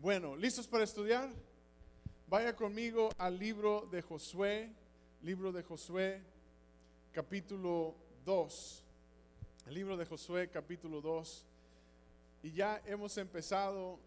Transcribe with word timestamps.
Bueno, 0.00 0.34
¿listos 0.34 0.66
para 0.66 0.84
estudiar? 0.84 1.28
Vaya 2.26 2.56
conmigo 2.56 3.10
al 3.18 3.38
libro 3.38 3.86
de 3.92 4.00
Josué, 4.00 4.72
libro 5.20 5.52
de 5.52 5.62
Josué, 5.62 6.22
capítulo 7.12 7.94
2. 8.24 8.84
El 9.66 9.74
libro 9.74 9.98
de 9.98 10.06
Josué, 10.06 10.48
capítulo 10.48 11.02
2. 11.02 11.44
Y 12.44 12.52
ya 12.52 12.80
hemos 12.86 13.18
empezado 13.18 13.98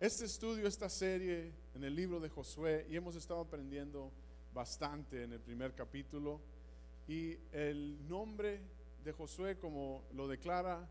este 0.00 0.24
estudio, 0.24 0.66
esta 0.66 0.88
serie 0.88 1.52
en 1.76 1.84
el 1.84 1.94
libro 1.94 2.18
de 2.18 2.28
Josué 2.28 2.84
y 2.90 2.96
hemos 2.96 3.14
estado 3.14 3.42
aprendiendo 3.42 4.10
bastante 4.52 5.22
en 5.22 5.32
el 5.32 5.40
primer 5.40 5.76
capítulo. 5.76 6.40
Y 7.06 7.38
el 7.52 8.08
nombre 8.08 8.62
de 9.04 9.12
Josué, 9.12 9.56
como 9.60 10.02
lo 10.12 10.26
declara, 10.26 10.88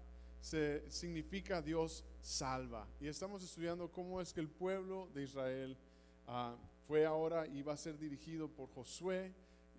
significa 0.89 1.61
Dios 1.61 2.03
salva. 2.21 2.87
Y 2.99 3.07
estamos 3.07 3.43
estudiando 3.43 3.91
cómo 3.91 4.21
es 4.21 4.31
que 4.31 4.41
el 4.41 4.49
pueblo 4.49 5.09
de 5.13 5.23
Israel 5.23 5.77
ah, 6.27 6.55
fue 6.87 7.05
ahora 7.05 7.47
y 7.47 7.63
va 7.63 7.73
a 7.73 7.77
ser 7.77 7.97
dirigido 7.97 8.47
por 8.47 8.69
Josué, 8.69 9.33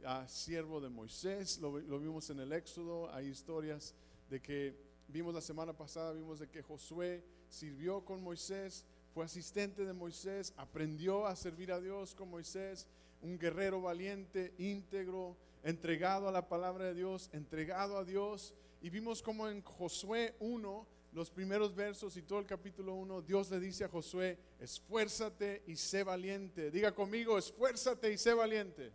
a 0.05 0.27
siervo 0.29 0.81
de 0.81 0.89
Moisés. 0.89 1.59
Lo, 1.61 1.79
lo 1.79 2.01
vimos 2.01 2.29
en 2.31 2.41
el 2.41 2.53
Éxodo, 2.53 3.13
hay 3.13 3.29
historias 3.29 3.95
de 4.29 4.43
que 4.43 4.77
vimos 5.09 5.33
la 5.33 5.41
semana 5.41 5.73
pasada, 5.73 6.13
vimos 6.13 6.41
de 6.41 6.49
que 6.49 6.63
Josué 6.63 7.25
sirvió 7.49 8.05
con 8.05 8.23
Moisés, 8.23 8.85
fue 9.15 9.25
asistente 9.25 9.85
de 9.85 9.93
Moisés, 9.93 10.53
aprendió 10.57 11.27
a 11.27 11.37
servir 11.37 11.71
a 11.71 11.81
Dios 11.81 12.15
con 12.15 12.29
Moisés, 12.29 12.87
un 13.23 13.39
guerrero 13.39 13.81
valiente, 13.81 14.53
íntegro, 14.59 15.37
entregado 15.63 16.29
a 16.29 16.33
la 16.33 16.49
palabra 16.49 16.87
de 16.87 16.95
Dios, 16.95 17.31
entregado 17.33 17.99
a 17.99 18.05
Dios. 18.05 18.53
Y 18.83 18.91
vimos 18.91 19.23
como 19.23 19.49
en 19.49 19.63
Josué 19.63 20.35
1, 20.41 20.87
los 21.13 21.31
primeros 21.31 21.75
versos 21.75 22.17
y 22.17 22.23
todo 22.23 22.41
el 22.41 22.47
capítulo 22.47 22.95
1, 22.95 23.23
Dios 23.23 23.51
le 23.51 23.59
dice 23.59 23.85
a 23.85 23.89
Josué, 23.89 24.39
esfuérzate 24.61 25.63
y 25.67 25.77
sé 25.77 26.03
valiente. 26.03 26.71
Diga 26.71 26.95
conmigo, 26.95 27.39
esfuérzate 27.39 28.13
y 28.13 28.19
sé 28.19 28.35
valiente. 28.35 28.93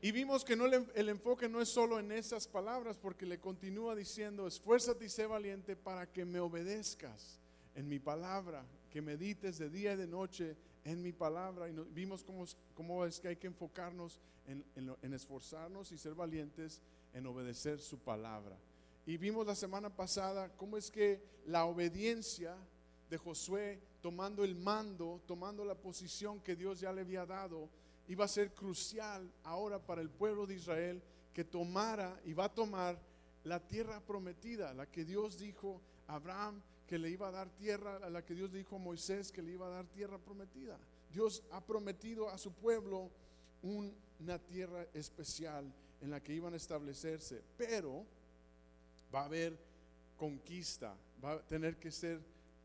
Y 0.00 0.12
vimos 0.12 0.44
que 0.44 0.56
no 0.56 0.66
el 0.66 1.08
enfoque 1.08 1.48
no 1.48 1.60
es 1.60 1.68
solo 1.68 1.98
en 1.98 2.12
esas 2.12 2.46
palabras, 2.48 2.96
porque 2.96 3.26
le 3.26 3.38
continúa 3.38 3.94
diciendo, 3.94 4.46
esfuérzate 4.46 5.04
y 5.04 5.08
sé 5.08 5.26
valiente 5.26 5.76
para 5.76 6.10
que 6.10 6.24
me 6.24 6.40
obedezcas 6.40 7.38
en 7.74 7.88
mi 7.88 7.98
palabra, 7.98 8.64
que 8.90 9.02
medites 9.02 9.58
de 9.58 9.68
día 9.68 9.92
y 9.92 9.96
de 9.96 10.06
noche 10.06 10.56
en 10.84 11.02
mi 11.02 11.12
palabra. 11.12 11.68
Y 11.68 11.72
vimos 11.90 12.24
cómo, 12.24 12.46
cómo, 12.74 13.04
es 13.04 13.20
que 13.20 13.28
hay 13.28 13.36
que 13.36 13.48
enfocarnos 13.48 14.20
en, 14.46 14.64
en 15.02 15.12
esforzarnos 15.12 15.92
y 15.92 15.98
ser 15.98 16.14
valientes 16.14 16.80
en 17.16 17.26
obedecer 17.26 17.80
su 17.80 17.98
palabra. 17.98 18.58
Y 19.06 19.16
vimos 19.16 19.46
la 19.46 19.54
semana 19.54 19.88
pasada 19.88 20.54
cómo 20.54 20.76
es 20.76 20.90
que 20.90 21.22
la 21.46 21.64
obediencia 21.64 22.54
de 23.08 23.16
Josué, 23.16 23.80
tomando 24.02 24.44
el 24.44 24.54
mando, 24.54 25.22
tomando 25.26 25.64
la 25.64 25.76
posición 25.76 26.40
que 26.40 26.54
Dios 26.54 26.78
ya 26.78 26.92
le 26.92 27.00
había 27.00 27.24
dado, 27.24 27.70
iba 28.08 28.26
a 28.26 28.28
ser 28.28 28.52
crucial 28.52 29.32
ahora 29.44 29.78
para 29.78 30.02
el 30.02 30.10
pueblo 30.10 30.46
de 30.46 30.56
Israel 30.56 31.02
que 31.32 31.42
tomara 31.42 32.20
y 32.22 32.34
va 32.34 32.44
a 32.44 32.54
tomar 32.54 33.00
la 33.44 33.66
tierra 33.66 34.00
prometida, 34.00 34.74
la 34.74 34.84
que 34.84 35.06
Dios 35.06 35.38
dijo 35.38 35.80
a 36.08 36.16
Abraham 36.16 36.60
que 36.86 36.98
le 36.98 37.08
iba 37.08 37.28
a 37.28 37.32
dar 37.32 37.48
tierra, 37.48 37.96
a 37.96 38.10
la 38.10 38.26
que 38.26 38.34
Dios 38.34 38.52
dijo 38.52 38.76
a 38.76 38.78
Moisés 38.78 39.32
que 39.32 39.40
le 39.40 39.52
iba 39.52 39.66
a 39.68 39.70
dar 39.70 39.86
tierra 39.86 40.18
prometida. 40.18 40.78
Dios 41.10 41.42
ha 41.50 41.64
prometido 41.64 42.28
a 42.28 42.36
su 42.36 42.52
pueblo 42.52 43.10
una 43.62 44.38
tierra 44.38 44.86
especial 44.92 45.72
en 46.00 46.10
la 46.10 46.22
que 46.22 46.34
iban 46.34 46.54
a 46.54 46.56
establecerse, 46.56 47.42
pero 47.56 48.04
va 49.14 49.22
a 49.22 49.24
haber 49.26 49.56
conquista, 50.16 50.94
va 51.24 51.32
a 51.32 51.40
tener 51.40 51.76
que 51.76 51.90
ser 51.90 52.20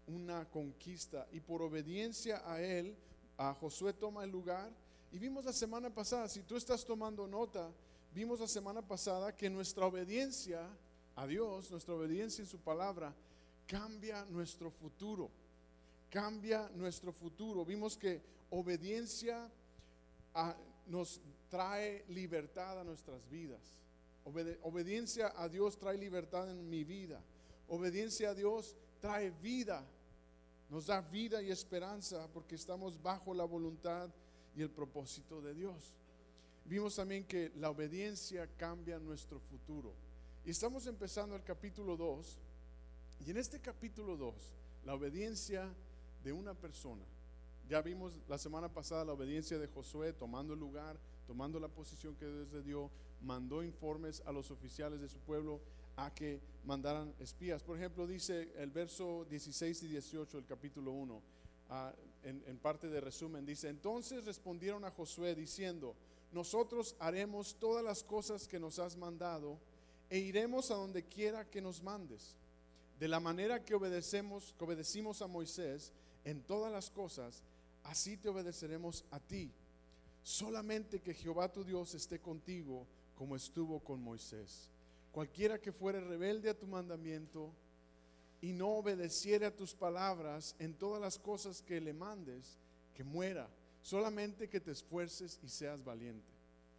una 0.07 0.45
conquista 0.45 1.27
y 1.31 1.39
por 1.39 1.61
obediencia 1.61 2.41
a 2.45 2.61
él, 2.61 2.95
a 3.37 3.53
Josué 3.53 3.93
toma 3.93 4.23
el 4.23 4.31
lugar 4.31 4.71
y 5.11 5.19
vimos 5.19 5.45
la 5.45 5.53
semana 5.53 5.89
pasada, 5.89 6.27
si 6.27 6.43
tú 6.43 6.55
estás 6.55 6.85
tomando 6.85 7.27
nota, 7.27 7.69
vimos 8.13 8.39
la 8.39 8.47
semana 8.47 8.81
pasada 8.81 9.35
que 9.35 9.49
nuestra 9.49 9.85
obediencia 9.85 10.67
a 11.15 11.27
Dios, 11.27 11.69
nuestra 11.71 11.93
obediencia 11.93 12.41
en 12.41 12.47
su 12.47 12.59
palabra, 12.59 13.13
cambia 13.67 14.25
nuestro 14.25 14.71
futuro. 14.71 15.29
Cambia 16.09 16.69
nuestro 16.75 17.13
futuro. 17.13 17.63
Vimos 17.63 17.97
que 17.97 18.21
obediencia 18.49 19.49
nos 20.87 21.21
trae 21.51 22.05
libertad 22.07 22.79
a 22.79 22.83
nuestras 22.83 23.29
vidas. 23.29 23.61
obediencia 24.63 25.33
a 25.35 25.47
Dios 25.49 25.77
trae 25.77 25.97
libertad 25.97 26.49
en 26.49 26.67
mi 26.67 26.83
vida. 26.83 27.21
Obediencia 27.67 28.31
a 28.31 28.33
Dios 28.33 28.75
trae 28.99 29.29
vida. 29.29 29.85
Nos 30.69 30.87
da 30.87 31.01
vida 31.01 31.41
y 31.43 31.51
esperanza 31.51 32.27
porque 32.33 32.55
estamos 32.55 32.99
bajo 33.03 33.33
la 33.33 33.43
voluntad 33.43 34.09
y 34.55 34.61
el 34.61 34.69
propósito 34.69 35.41
de 35.41 35.53
Dios. 35.53 35.93
Vimos 36.65 36.95
también 36.95 37.25
que 37.25 37.51
la 37.57 37.69
obediencia 37.69 38.47
cambia 38.55 38.97
nuestro 38.97 39.39
futuro. 39.39 39.93
Y 40.45 40.51
estamos 40.51 40.87
empezando 40.87 41.35
el 41.35 41.43
capítulo 41.43 41.97
2. 41.97 42.39
Y 43.25 43.31
en 43.31 43.37
este 43.37 43.59
capítulo 43.59 44.15
2, 44.15 44.33
la 44.85 44.93
obediencia 44.93 45.69
de 46.23 46.31
una 46.31 46.53
persona. 46.53 47.03
Ya 47.67 47.81
vimos 47.81 48.13
la 48.27 48.37
semana 48.37 48.69
pasada 48.69 49.05
la 49.05 49.13
obediencia 49.13 49.59
de 49.59 49.67
Josué 49.67 50.13
tomando 50.13 50.53
el 50.53 50.59
lugar, 50.59 50.97
tomando 51.25 51.59
la 51.59 51.67
posición 51.67 52.15
que 52.15 52.25
Dios 52.25 52.51
le 52.51 52.61
dio, 52.61 52.89
mandó 53.21 53.63
informes 53.63 54.21
a 54.25 54.31
los 54.31 54.51
oficiales 54.51 54.99
de 55.01 55.09
su 55.09 55.19
pueblo 55.19 55.61
a 55.95 56.13
que 56.13 56.41
mandaran 56.65 57.13
espías. 57.19 57.63
Por 57.63 57.77
ejemplo, 57.77 58.07
dice 58.07 58.51
el 58.57 58.71
verso 58.71 59.25
16 59.29 59.83
y 59.83 59.87
18 59.87 60.37
del 60.37 60.45
capítulo 60.45 60.91
1 60.91 61.21
en, 62.23 62.57
parte 62.57 62.87
de 62.87 62.99
resumen, 62.99 63.45
dice, 63.45 63.69
entonces 63.69 64.25
respondieron 64.25 64.83
a 64.83 64.91
Josué 64.91 65.35
diciendo, 65.35 65.95
nosotros 66.31 66.95
haremos 66.99 67.55
todas 67.55 67.83
las 67.83 68.03
cosas 68.03 68.47
que 68.47 68.59
nos 68.59 68.77
has 68.79 68.97
mandado 68.97 69.57
e 70.09 70.19
iremos 70.19 70.69
a 70.69 70.75
donde 70.75 71.05
quiera 71.05 71.49
que 71.49 71.61
nos 71.61 71.81
mandes. 71.81 72.35
De 72.99 73.07
la 73.07 73.19
manera 73.19 73.63
que 73.63 73.73
obedecemos, 73.73 74.53
que 74.57 74.65
obedecimos 74.65 75.21
a 75.21 75.27
Moisés 75.27 75.93
en 76.25 76.41
todas 76.43 76.71
las 76.71 76.89
cosas, 76.89 77.43
así 77.83 78.17
te 78.17 78.29
obedeceremos 78.29 79.05
a 79.09 79.19
ti. 79.19 79.51
Solamente 80.23 81.01
que 81.01 81.13
Jehová 81.13 81.51
tu 81.51 81.63
Dios 81.63 81.93
esté 81.95 82.19
contigo 82.19 82.85
como 83.15 83.35
estuvo 83.35 83.79
con 83.79 84.01
Moisés. 84.01 84.69
Cualquiera 85.11 85.59
que 85.59 85.71
fuere 85.71 85.99
rebelde 85.99 86.49
a 86.49 86.57
tu 86.57 86.67
mandamiento 86.67 87.51
y 88.41 88.53
no 88.53 88.69
obedeciere 88.69 89.45
a 89.45 89.55
tus 89.55 89.73
palabras 89.73 90.55
en 90.57 90.73
todas 90.73 91.01
las 91.01 91.19
cosas 91.19 91.61
que 91.61 91.81
le 91.81 91.93
mandes, 91.93 92.57
que 92.95 93.03
muera. 93.03 93.47
Solamente 93.83 94.47
que 94.47 94.59
te 94.59 94.71
esfuerces 94.71 95.39
y 95.43 95.49
seas 95.49 95.83
valiente. 95.83 96.31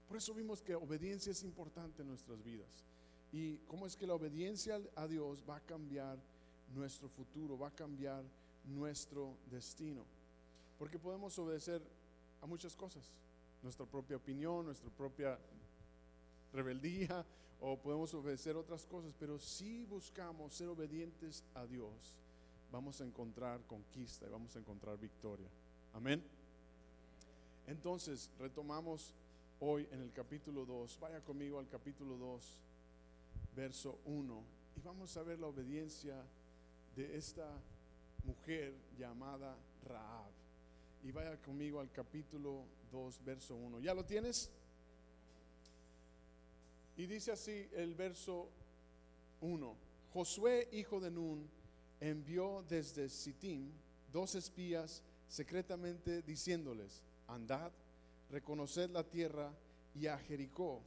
Por 0.08 0.16
eso 0.16 0.34
vimos 0.34 0.62
que 0.62 0.75
obediencia 0.75 1.32
es 1.32 1.42
importante 1.42 2.02
en 2.02 2.08
nuestras 2.08 2.42
vidas. 2.42 2.84
Y 3.32 3.56
cómo 3.69 3.86
es 3.86 3.97
que 3.97 4.06
la 4.06 4.14
obediencia 4.14 4.81
a 4.94 5.06
Dios 5.06 5.42
va 5.48 5.56
a 5.56 5.60
cambiar 5.60 6.19
nuestro 6.75 7.08
futuro, 7.08 7.58
va 7.58 7.69
a 7.69 7.75
cambiar 7.75 8.22
nuestro 8.64 9.36
destino. 9.50 10.04
Porque 10.78 10.98
podemos 10.98 11.38
obedecer 11.38 11.82
a 12.41 12.47
muchas 12.47 12.76
cosas. 12.76 13.10
Nuestra 13.62 13.87
propia 13.87 14.17
opinión, 14.17 14.67
nuestra 14.67 14.91
propia 14.91 15.39
rebeldía, 16.53 17.25
o 17.61 17.77
podemos 17.77 18.12
obedecer 18.15 18.56
otras 18.56 18.84
cosas, 18.87 19.15
pero 19.19 19.39
si 19.39 19.84
buscamos 19.84 20.53
ser 20.53 20.69
obedientes 20.69 21.45
a 21.55 21.65
Dios, 21.65 22.17
vamos 22.73 23.00
a 23.00 23.05
encontrar 23.05 23.61
conquista 23.69 24.27
y 24.27 24.31
vamos 24.31 24.56
a 24.56 24.59
encontrar 24.59 24.99
victoria. 24.99 25.47
Amén. 25.95 26.21
Entonces, 27.69 28.31
retomamos 28.41 29.15
hoy 29.61 29.87
en 29.93 30.00
el 30.00 30.12
capítulo 30.12 30.67
2. 30.67 30.99
Vaya 31.00 31.21
conmigo 31.21 31.61
al 31.61 31.69
capítulo 31.69 32.17
2, 32.17 32.59
verso 33.55 33.97
1, 34.06 34.43
y 34.77 34.81
vamos 34.81 35.17
a 35.17 35.23
ver 35.23 35.39
la 35.39 35.47
obediencia 35.47 36.17
de 36.97 37.17
esta 37.17 37.49
mujer 38.25 38.75
llamada 38.99 39.56
Raab. 39.89 40.32
Y 41.05 41.12
vaya 41.12 41.37
conmigo 41.43 41.79
al 41.79 41.93
capítulo 41.93 42.65
2, 42.93 43.25
verso 43.25 43.56
1. 43.56 43.81
¿Ya 43.81 43.94
lo 43.94 44.05
tienes? 44.05 44.50
Y 46.97 47.06
dice 47.06 47.33
así 47.33 47.69
el 47.73 47.94
verso 47.94 48.49
1. 49.41 49.77
Josué, 50.12 50.69
hijo 50.73 51.00
de 51.00 51.11
Nun, 51.11 51.49
envió 52.00 52.65
desde 52.69 53.09
Sittim 53.09 53.73
dos 54.12 54.35
espías 54.35 55.03
secretamente 55.27 56.21
diciéndoles, 56.23 57.03
andad, 57.27 57.73
reconoced 58.31 58.91
la 58.91 59.03
tierra 59.03 59.50
y 59.94 60.06
a 60.06 60.19
Jericó. 60.19 60.83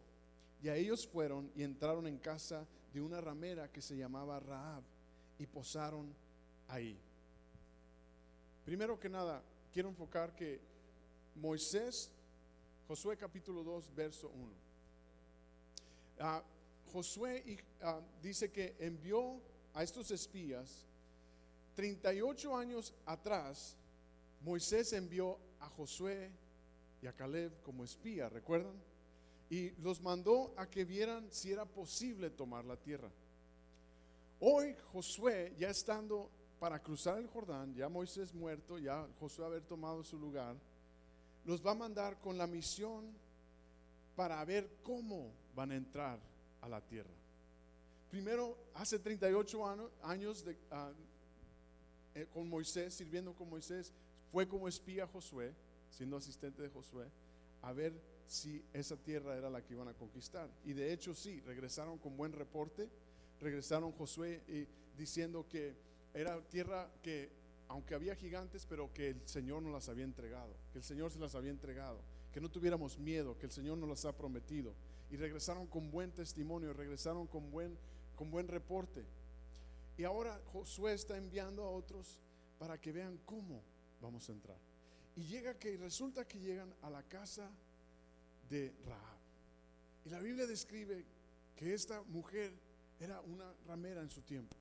Y 0.62 0.70
a 0.70 0.76
ellos 0.76 1.08
fueron 1.08 1.52
y 1.56 1.64
entraron 1.64 2.06
en 2.06 2.20
casa 2.20 2.68
de 2.94 3.02
una 3.02 3.20
ramera 3.20 3.72
que 3.72 3.82
se 3.82 3.98
llamaba 3.98 4.40
Raab 4.40 4.84
y 5.40 5.48
posaron 5.48 6.14
ahí. 6.68 6.98
Primero 8.64 9.00
que 9.00 9.10
nada, 9.10 9.44
quiero 9.74 9.90
enfocar 9.90 10.36
que 10.36 10.60
Moisés, 11.36 12.10
Josué 12.88 13.18
capítulo 13.18 13.64
2, 13.64 13.96
verso 13.96 14.32
1. 16.20 16.44
Josué 16.92 17.58
ah, 17.82 18.02
dice 18.22 18.52
que 18.52 18.76
envió 18.80 19.42
a 19.74 19.84
estos 19.84 20.12
espías 20.12 20.86
38 21.76 22.56
años 22.56 22.94
atrás, 23.06 23.76
Moisés 24.42 24.94
envió 24.94 25.38
a 25.60 25.68
Josué 25.70 26.32
y 27.02 27.08
a 27.08 27.14
Caleb 27.14 27.52
como 27.64 27.84
espía, 27.84 28.30
¿recuerdan? 28.30 28.76
Y 29.50 29.72
los 29.82 30.02
mandó 30.02 30.54
a 30.58 30.70
que 30.70 30.86
vieran 30.86 31.28
si 31.32 31.52
era 31.52 31.66
posible 31.66 32.30
tomar 32.30 32.66
la 32.66 32.78
tierra. 32.78 33.10
Hoy 34.40 34.76
Josué, 34.92 35.54
ya 35.58 35.70
estando 35.70 36.30
para 36.60 36.82
cruzar 36.82 37.18
el 37.18 37.28
Jordán, 37.28 37.76
ya 37.76 37.90
Moisés 37.90 38.34
muerto, 38.34 38.80
ya 38.80 39.08
Josué 39.20 39.46
haber 39.46 39.64
tomado 39.64 40.04
su 40.04 40.18
lugar, 40.18 40.56
los 41.46 41.66
va 41.66 41.72
a 41.72 41.76
mandar 41.76 42.20
con 42.20 42.38
la 42.38 42.48
misión 42.48 43.06
para 44.16 44.44
ver 44.46 44.70
cómo 44.84 45.32
van 45.56 45.72
a 45.72 45.76
entrar 45.76 46.20
a 46.62 46.70
la 46.70 46.82
tierra. 46.82 47.14
Primero, 48.10 48.58
hace 48.74 49.00
38 49.00 49.92
años 50.04 50.44
de, 50.46 50.58
ah, 50.72 50.92
eh, 52.16 52.28
con 52.34 52.50
Moisés, 52.50 52.94
sirviendo 52.94 53.34
con 53.34 53.50
Moisés, 53.50 53.92
fue 54.32 54.48
como 54.48 54.68
espía 54.68 55.08
Josué, 55.08 55.54
siendo 55.90 56.18
asistente 56.18 56.62
de 56.62 56.70
Josué, 56.70 57.08
a 57.62 57.74
ver 57.74 57.94
si 58.28 58.64
esa 58.74 58.96
tierra 58.96 59.36
era 59.38 59.50
la 59.50 59.62
que 59.62 59.74
iban 59.74 59.88
a 59.88 59.94
conquistar. 59.94 60.50
Y 60.64 60.74
de 60.74 60.94
hecho 60.94 61.14
sí, 61.14 61.42
regresaron 61.42 61.98
con 61.98 62.18
buen 62.18 62.32
reporte, 62.32 62.90
regresaron 63.40 63.92
Josué 63.92 64.42
y 64.48 64.68
diciendo 64.98 65.46
que 65.50 65.76
era 66.14 66.40
tierra 66.42 66.90
que, 67.04 67.30
aunque 67.68 67.96
había 67.96 68.16
gigantes, 68.16 68.66
pero 68.68 68.94
que 68.94 69.10
el 69.10 69.28
Señor 69.28 69.62
nos 69.62 69.74
las 69.74 69.90
había 69.90 70.04
entregado, 70.04 70.56
que 70.72 70.80
el 70.80 70.84
Señor 70.84 71.12
se 71.12 71.20
las 71.20 71.36
había 71.36 71.52
entregado, 71.52 72.00
que 72.32 72.42
no 72.42 72.50
tuviéramos 72.50 73.00
miedo, 73.00 73.38
que 73.38 73.46
el 73.46 73.52
Señor 73.52 73.78
nos 73.78 73.90
las 73.90 74.06
ha 74.06 74.16
prometido. 74.16 74.74
Y 75.10 75.18
regresaron 75.18 75.68
con 75.68 75.92
buen 75.92 76.12
testimonio, 76.12 76.74
regresaron 76.74 77.28
con 77.28 77.52
buen, 77.52 77.78
con 78.16 78.32
buen 78.32 78.48
reporte. 78.48 79.06
Y 79.98 80.04
ahora 80.04 80.40
Josué 80.52 80.94
está 80.94 81.18
enviando 81.18 81.64
a 81.64 81.70
otros 81.70 82.20
para 82.60 82.80
que 82.80 82.92
vean 82.92 83.20
cómo 83.26 83.62
vamos 84.02 84.28
a 84.30 84.34
entrar. 84.34 84.58
Y 85.16 85.24
llega 85.24 85.58
que 85.58 85.78
resulta 85.78 86.28
que 86.28 86.40
llegan 86.40 86.74
a 86.82 86.90
la 86.90 87.04
casa 87.04 87.50
de 88.50 88.74
Rahab. 88.86 89.20
Y 90.06 90.10
la 90.10 90.20
Biblia 90.20 90.46
describe 90.46 91.06
que 91.56 91.74
esta 91.74 92.04
mujer 92.04 92.54
era 93.00 93.22
una 93.22 93.54
ramera 93.66 94.02
en 94.02 94.10
su 94.10 94.22
tiempo. 94.22 94.56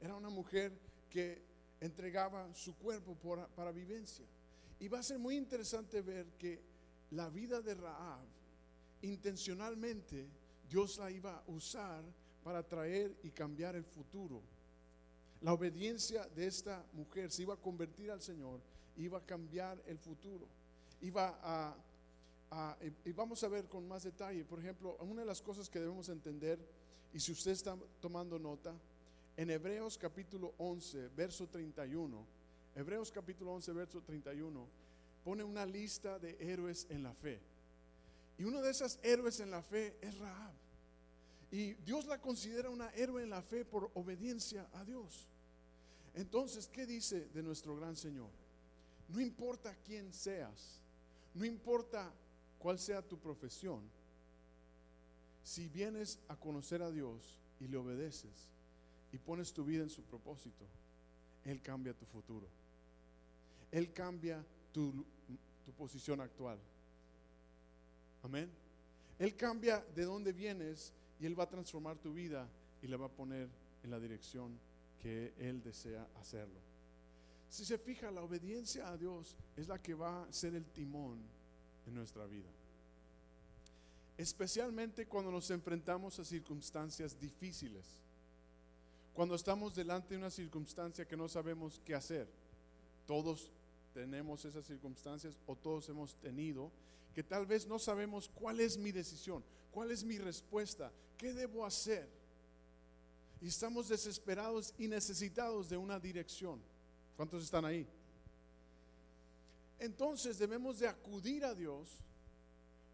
Era 0.00 0.14
una 0.14 0.30
mujer 0.30 0.72
que 1.10 1.42
entregaba 1.80 2.52
su 2.54 2.76
cuerpo 2.76 3.16
para 3.54 3.72
vivencia. 3.72 4.24
Y 4.80 4.88
va 4.88 5.00
a 5.00 5.02
ser 5.02 5.18
muy 5.18 5.36
interesante 5.36 6.02
ver 6.02 6.26
que 6.38 6.60
la 7.10 7.28
vida 7.28 7.60
de 7.60 7.74
Rahab, 7.74 8.26
intencionalmente, 9.02 10.28
Dios 10.68 10.98
la 10.98 11.10
iba 11.10 11.36
a 11.36 11.42
usar 11.48 12.04
para 12.42 12.62
traer 12.62 13.16
y 13.22 13.30
cambiar 13.30 13.76
el 13.76 13.84
futuro. 13.84 14.42
La 15.40 15.52
obediencia 15.52 16.26
de 16.28 16.46
esta 16.46 16.84
mujer 16.92 17.30
se 17.30 17.42
iba 17.42 17.54
a 17.54 17.58
convertir 17.58 18.10
al 18.10 18.20
Señor, 18.20 18.60
iba 18.96 19.18
a 19.18 19.26
cambiar 19.26 19.80
el 19.86 19.98
futuro, 19.98 20.48
iba 21.00 21.38
a, 21.42 21.76
y 23.04 23.12
vamos 23.12 23.44
a 23.44 23.48
ver 23.48 23.68
con 23.68 23.86
más 23.86 24.02
detalle, 24.02 24.44
por 24.44 24.58
ejemplo, 24.58 24.96
una 25.00 25.20
de 25.20 25.26
las 25.26 25.42
cosas 25.42 25.68
que 25.68 25.78
debemos 25.78 26.08
entender, 26.08 26.58
y 27.12 27.20
si 27.20 27.32
usted 27.32 27.52
está 27.52 27.76
tomando 28.00 28.38
nota, 28.38 28.74
en 29.38 29.50
Hebreos 29.50 29.96
capítulo 29.96 30.52
11, 30.58 31.10
verso 31.16 31.46
31, 31.46 32.26
Hebreos 32.74 33.12
capítulo 33.12 33.52
11, 33.52 33.72
verso 33.72 34.02
31, 34.02 34.66
pone 35.22 35.44
una 35.44 35.64
lista 35.64 36.18
de 36.18 36.36
héroes 36.40 36.88
en 36.90 37.04
la 37.04 37.14
fe. 37.14 37.38
Y 38.36 38.42
uno 38.42 38.60
de 38.60 38.72
esos 38.72 38.98
héroes 39.00 39.38
en 39.38 39.52
la 39.52 39.62
fe 39.62 39.96
es 40.00 40.18
Rahab. 40.18 40.52
Y 41.52 41.74
Dios 41.74 42.06
la 42.06 42.20
considera 42.20 42.68
una 42.68 42.90
héroe 42.90 43.22
en 43.22 43.30
la 43.30 43.40
fe 43.40 43.64
por 43.64 43.92
obediencia 43.94 44.68
a 44.72 44.84
Dios. 44.84 45.28
Entonces, 46.14 46.66
¿qué 46.66 46.84
dice 46.84 47.28
de 47.32 47.42
nuestro 47.44 47.76
gran 47.76 47.94
Señor? 47.94 48.30
No 49.08 49.20
importa 49.20 49.72
quién 49.86 50.12
seas, 50.12 50.80
no 51.34 51.44
importa 51.44 52.12
cuál 52.58 52.80
sea 52.80 53.02
tu 53.02 53.16
profesión, 53.20 53.88
si 55.44 55.68
vienes 55.68 56.18
a 56.26 56.34
conocer 56.34 56.82
a 56.82 56.90
Dios 56.90 57.38
y 57.60 57.68
le 57.68 57.76
obedeces 57.76 58.48
y 59.12 59.18
pones 59.18 59.52
tu 59.52 59.64
vida 59.64 59.82
en 59.82 59.90
su 59.90 60.02
propósito, 60.02 60.64
Él 61.44 61.60
cambia 61.62 61.94
tu 61.94 62.04
futuro. 62.06 62.46
Él 63.70 63.92
cambia 63.92 64.44
tu, 64.72 65.04
tu 65.64 65.72
posición 65.72 66.20
actual. 66.20 66.58
Amén. 68.22 68.50
Él 69.18 69.34
cambia 69.36 69.84
de 69.94 70.04
dónde 70.04 70.32
vienes 70.32 70.92
y 71.20 71.26
Él 71.26 71.38
va 71.38 71.44
a 71.44 71.48
transformar 71.48 71.98
tu 71.98 72.12
vida 72.12 72.48
y 72.82 72.86
la 72.86 72.96
va 72.96 73.06
a 73.06 73.10
poner 73.10 73.48
en 73.82 73.90
la 73.90 73.98
dirección 73.98 74.58
que 75.02 75.32
Él 75.38 75.62
desea 75.62 76.06
hacerlo. 76.20 76.60
Si 77.48 77.64
se 77.64 77.78
fija, 77.78 78.10
la 78.10 78.22
obediencia 78.22 78.88
a 78.88 78.96
Dios 78.96 79.36
es 79.56 79.68
la 79.68 79.80
que 79.80 79.94
va 79.94 80.24
a 80.24 80.32
ser 80.32 80.54
el 80.54 80.66
timón 80.66 81.18
en 81.86 81.94
nuestra 81.94 82.26
vida. 82.26 82.48
Especialmente 84.16 85.06
cuando 85.06 85.30
nos 85.30 85.50
enfrentamos 85.50 86.18
a 86.18 86.24
circunstancias 86.24 87.18
difíciles. 87.18 87.86
Cuando 89.18 89.34
estamos 89.34 89.74
delante 89.74 90.14
de 90.14 90.18
una 90.18 90.30
circunstancia 90.30 91.04
que 91.04 91.16
no 91.16 91.28
sabemos 91.28 91.80
qué 91.84 91.92
hacer. 91.92 92.28
Todos 93.04 93.50
tenemos 93.92 94.44
esas 94.44 94.64
circunstancias 94.64 95.36
o 95.44 95.56
todos 95.56 95.88
hemos 95.88 96.14
tenido 96.20 96.70
que 97.16 97.24
tal 97.24 97.44
vez 97.44 97.66
no 97.66 97.80
sabemos 97.80 98.30
cuál 98.32 98.60
es 98.60 98.78
mi 98.78 98.92
decisión, 98.92 99.42
cuál 99.72 99.90
es 99.90 100.04
mi 100.04 100.18
respuesta, 100.18 100.92
qué 101.16 101.32
debo 101.32 101.66
hacer. 101.66 102.08
Y 103.40 103.48
estamos 103.48 103.88
desesperados 103.88 104.72
y 104.78 104.86
necesitados 104.86 105.68
de 105.68 105.76
una 105.76 105.98
dirección. 105.98 106.60
¿Cuántos 107.16 107.42
están 107.42 107.64
ahí? 107.64 107.88
Entonces 109.80 110.38
debemos 110.38 110.78
de 110.78 110.86
acudir 110.86 111.44
a 111.44 111.56
Dios 111.56 111.88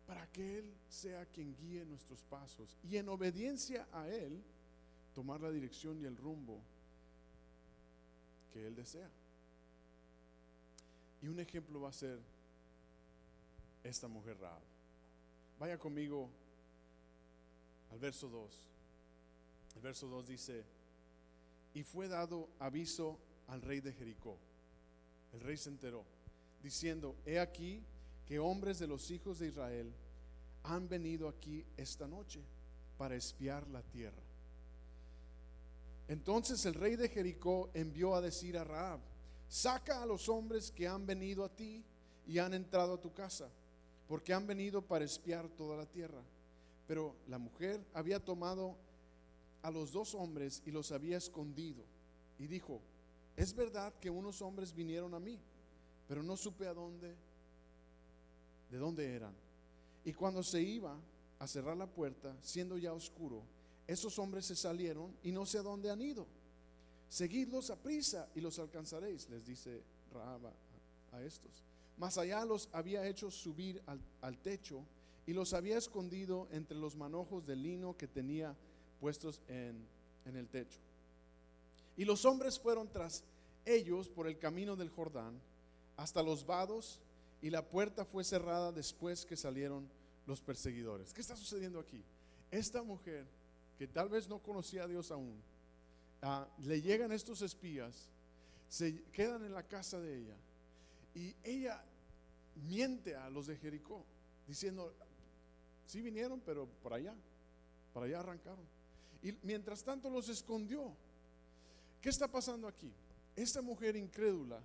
para 0.06 0.26
que 0.28 0.60
Él 0.60 0.74
sea 0.88 1.26
quien 1.26 1.54
guíe 1.54 1.84
nuestros 1.84 2.22
pasos 2.22 2.78
y 2.82 2.96
en 2.96 3.10
obediencia 3.10 3.86
a 3.92 4.08
Él 4.08 4.42
tomar 5.14 5.40
la 5.40 5.50
dirección 5.50 6.00
y 6.00 6.04
el 6.04 6.16
rumbo 6.16 6.60
que 8.52 8.66
Él 8.66 8.74
desea. 8.74 9.08
Y 11.22 11.28
un 11.28 11.40
ejemplo 11.40 11.80
va 11.80 11.88
a 11.88 11.92
ser 11.92 12.18
esta 13.82 14.08
mujer 14.08 14.36
Rahab. 14.38 14.60
Vaya 15.58 15.78
conmigo 15.78 16.28
al 17.92 17.98
verso 17.98 18.28
2. 18.28 18.50
El 19.76 19.82
verso 19.82 20.08
2 20.08 20.26
dice, 20.26 20.64
y 21.74 21.82
fue 21.82 22.08
dado 22.08 22.48
aviso 22.58 23.18
al 23.48 23.62
rey 23.62 23.80
de 23.80 23.92
Jericó. 23.92 24.36
El 25.32 25.40
rey 25.40 25.56
se 25.56 25.68
enteró, 25.68 26.04
diciendo, 26.62 27.16
he 27.26 27.40
aquí 27.40 27.82
que 28.26 28.38
hombres 28.38 28.78
de 28.78 28.86
los 28.86 29.10
hijos 29.10 29.38
de 29.38 29.48
Israel 29.48 29.92
han 30.62 30.88
venido 30.88 31.28
aquí 31.28 31.64
esta 31.76 32.06
noche 32.06 32.40
para 32.96 33.16
espiar 33.16 33.66
la 33.68 33.82
tierra. 33.82 34.23
Entonces 36.08 36.64
el 36.66 36.74
rey 36.74 36.96
de 36.96 37.08
Jericó 37.08 37.70
envió 37.74 38.14
a 38.14 38.20
decir 38.20 38.58
a 38.58 38.64
Raab, 38.64 39.00
saca 39.48 40.02
a 40.02 40.06
los 40.06 40.28
hombres 40.28 40.70
que 40.70 40.86
han 40.86 41.06
venido 41.06 41.44
a 41.44 41.48
ti 41.48 41.82
y 42.26 42.38
han 42.38 42.54
entrado 42.54 42.94
a 42.94 43.00
tu 43.00 43.12
casa, 43.12 43.48
porque 44.06 44.34
han 44.34 44.46
venido 44.46 44.82
para 44.82 45.04
espiar 45.04 45.48
toda 45.48 45.76
la 45.76 45.86
tierra. 45.86 46.22
Pero 46.86 47.14
la 47.28 47.38
mujer 47.38 47.80
había 47.94 48.20
tomado 48.20 48.76
a 49.62 49.70
los 49.70 49.92
dos 49.92 50.14
hombres 50.14 50.62
y 50.66 50.70
los 50.70 50.92
había 50.92 51.16
escondido. 51.16 51.82
Y 52.38 52.46
dijo, 52.46 52.80
es 53.36 53.54
verdad 53.54 53.94
que 54.00 54.10
unos 54.10 54.42
hombres 54.42 54.74
vinieron 54.74 55.14
a 55.14 55.20
mí, 55.20 55.40
pero 56.06 56.22
no 56.22 56.36
supe 56.36 56.66
a 56.66 56.74
dónde, 56.74 57.14
de 58.70 58.78
dónde 58.78 59.14
eran. 59.14 59.34
Y 60.04 60.12
cuando 60.12 60.42
se 60.42 60.60
iba 60.60 60.96
a 61.38 61.46
cerrar 61.46 61.76
la 61.76 61.86
puerta, 61.86 62.36
siendo 62.42 62.76
ya 62.76 62.92
oscuro, 62.92 63.42
esos 63.86 64.18
hombres 64.18 64.46
se 64.46 64.56
salieron 64.56 65.14
y 65.22 65.32
no 65.32 65.46
sé 65.46 65.58
a 65.58 65.62
dónde 65.62 65.90
han 65.90 66.02
ido. 66.02 66.26
Seguidlos 67.08 67.70
a 67.70 67.76
prisa 67.76 68.28
y 68.34 68.40
los 68.40 68.58
alcanzaréis, 68.58 69.28
les 69.28 69.46
dice 69.46 69.82
Rahab 70.12 70.52
a, 71.12 71.22
estos. 71.22 71.62
Mas 71.96 72.18
allá 72.18 72.44
los 72.44 72.68
había 72.72 73.06
hecho 73.06 73.30
subir 73.30 73.80
al, 73.86 74.00
al 74.20 74.36
techo 74.38 74.84
y 75.26 75.32
los 75.32 75.54
había 75.54 75.78
escondido 75.78 76.48
entre 76.50 76.76
los 76.76 76.96
manojos 76.96 77.46
de 77.46 77.56
lino 77.56 77.96
que 77.96 78.08
tenía 78.08 78.56
puestos 79.00 79.40
en, 79.48 79.86
el 80.24 80.48
techo. 80.48 80.78
Y 81.96 82.04
los 82.04 82.24
hombres 82.24 82.58
fueron 82.58 82.88
tras 82.88 83.22
ellos 83.64 84.08
por 84.08 84.26
el 84.26 84.38
camino 84.38 84.76
del 84.76 84.90
Jordán 84.90 85.38
hasta 85.96 86.22
los 86.22 86.46
vados 86.46 87.00
y 87.40 87.50
la 87.50 87.68
puerta 87.68 88.04
fue 88.04 88.24
cerrada 88.24 88.72
después 88.72 89.24
que 89.24 89.36
salieron 89.36 89.88
los 90.26 90.40
perseguidores. 90.40 91.12
¿Qué 91.12 91.20
está 91.20 91.36
sucediendo 91.36 91.78
aquí? 91.78 92.02
Esta 92.50 92.82
mujer, 92.82 93.26
que 93.78 93.86
tal 93.86 94.08
vez 94.08 94.28
no 94.28 94.38
conocía 94.38 94.84
a 94.84 94.88
Dios 94.88 95.10
aún, 95.10 95.40
ah, 96.22 96.46
le 96.64 96.80
llegan 96.80 97.12
estos 97.12 97.42
espías, 97.42 98.08
se 98.68 99.02
quedan 99.12 99.44
en 99.44 99.52
la 99.52 99.62
casa 99.62 100.00
de 100.00 100.18
ella 100.18 100.36
y 101.14 101.34
ella 101.42 101.82
miente 102.68 103.14
a 103.14 103.30
los 103.30 103.46
de 103.46 103.56
Jericó, 103.56 104.04
diciendo, 104.46 104.92
sí 105.86 106.00
vinieron, 106.00 106.40
pero 106.40 106.66
por 106.82 106.94
allá, 106.94 107.14
para 107.92 108.06
allá 108.06 108.20
arrancaron 108.20 108.64
y 109.22 109.32
mientras 109.42 109.82
tanto 109.82 110.10
los 110.10 110.28
escondió. 110.28 110.92
¿Qué 112.02 112.10
está 112.10 112.28
pasando 112.28 112.68
aquí? 112.68 112.92
esta 113.36 113.62
mujer 113.62 113.96
incrédula, 113.96 114.60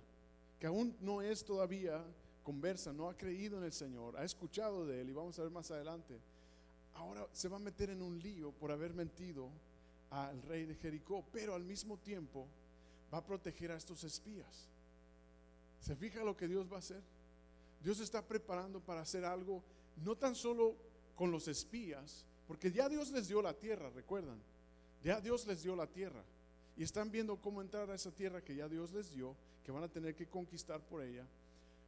que 0.58 0.66
aún 0.66 0.96
no 1.00 1.22
es 1.22 1.44
todavía 1.44 2.04
conversa, 2.42 2.92
no 2.92 3.08
ha 3.08 3.16
creído 3.16 3.58
en 3.58 3.64
el 3.64 3.72
Señor, 3.72 4.16
ha 4.16 4.24
escuchado 4.24 4.86
de 4.86 5.00
Él, 5.00 5.10
y 5.10 5.12
vamos 5.12 5.38
a 5.38 5.42
ver 5.42 5.50
más 5.50 5.70
adelante, 5.70 6.18
ahora 6.94 7.26
se 7.32 7.48
va 7.48 7.56
a 7.56 7.60
meter 7.60 7.90
en 7.90 8.02
un 8.02 8.18
lío 8.20 8.52
por 8.52 8.70
haber 8.70 8.92
mentido 8.94 9.50
al 10.10 10.42
rey 10.42 10.64
de 10.64 10.74
Jericó, 10.74 11.24
pero 11.32 11.54
al 11.54 11.64
mismo 11.64 11.96
tiempo 11.98 12.46
va 13.12 13.18
a 13.18 13.24
proteger 13.24 13.70
a 13.72 13.76
estos 13.76 14.04
espías. 14.04 14.68
¿Se 15.80 15.96
fija 15.96 16.24
lo 16.24 16.36
que 16.36 16.48
Dios 16.48 16.70
va 16.70 16.76
a 16.76 16.80
hacer? 16.80 17.02
Dios 17.82 18.00
está 18.00 18.26
preparando 18.26 18.80
para 18.80 19.00
hacer 19.00 19.24
algo, 19.24 19.62
no 20.04 20.16
tan 20.16 20.34
solo 20.34 20.76
con 21.16 21.30
los 21.30 21.48
espías, 21.48 22.24
porque 22.46 22.70
ya 22.70 22.88
Dios 22.88 23.10
les 23.10 23.28
dio 23.28 23.40
la 23.40 23.54
tierra, 23.54 23.90
recuerdan, 23.90 24.38
ya 25.02 25.20
Dios 25.20 25.46
les 25.46 25.62
dio 25.62 25.76
la 25.76 25.86
tierra. 25.86 26.22
Y 26.76 26.82
están 26.82 27.10
viendo 27.10 27.36
cómo 27.36 27.60
entrar 27.60 27.90
a 27.90 27.94
esa 27.94 28.10
tierra 28.10 28.42
que 28.42 28.54
ya 28.54 28.68
Dios 28.68 28.92
les 28.92 29.12
dio, 29.14 29.34
que 29.64 29.72
van 29.72 29.82
a 29.82 29.88
tener 29.88 30.14
que 30.14 30.26
conquistar 30.26 30.80
por 30.80 31.02
ella, 31.02 31.26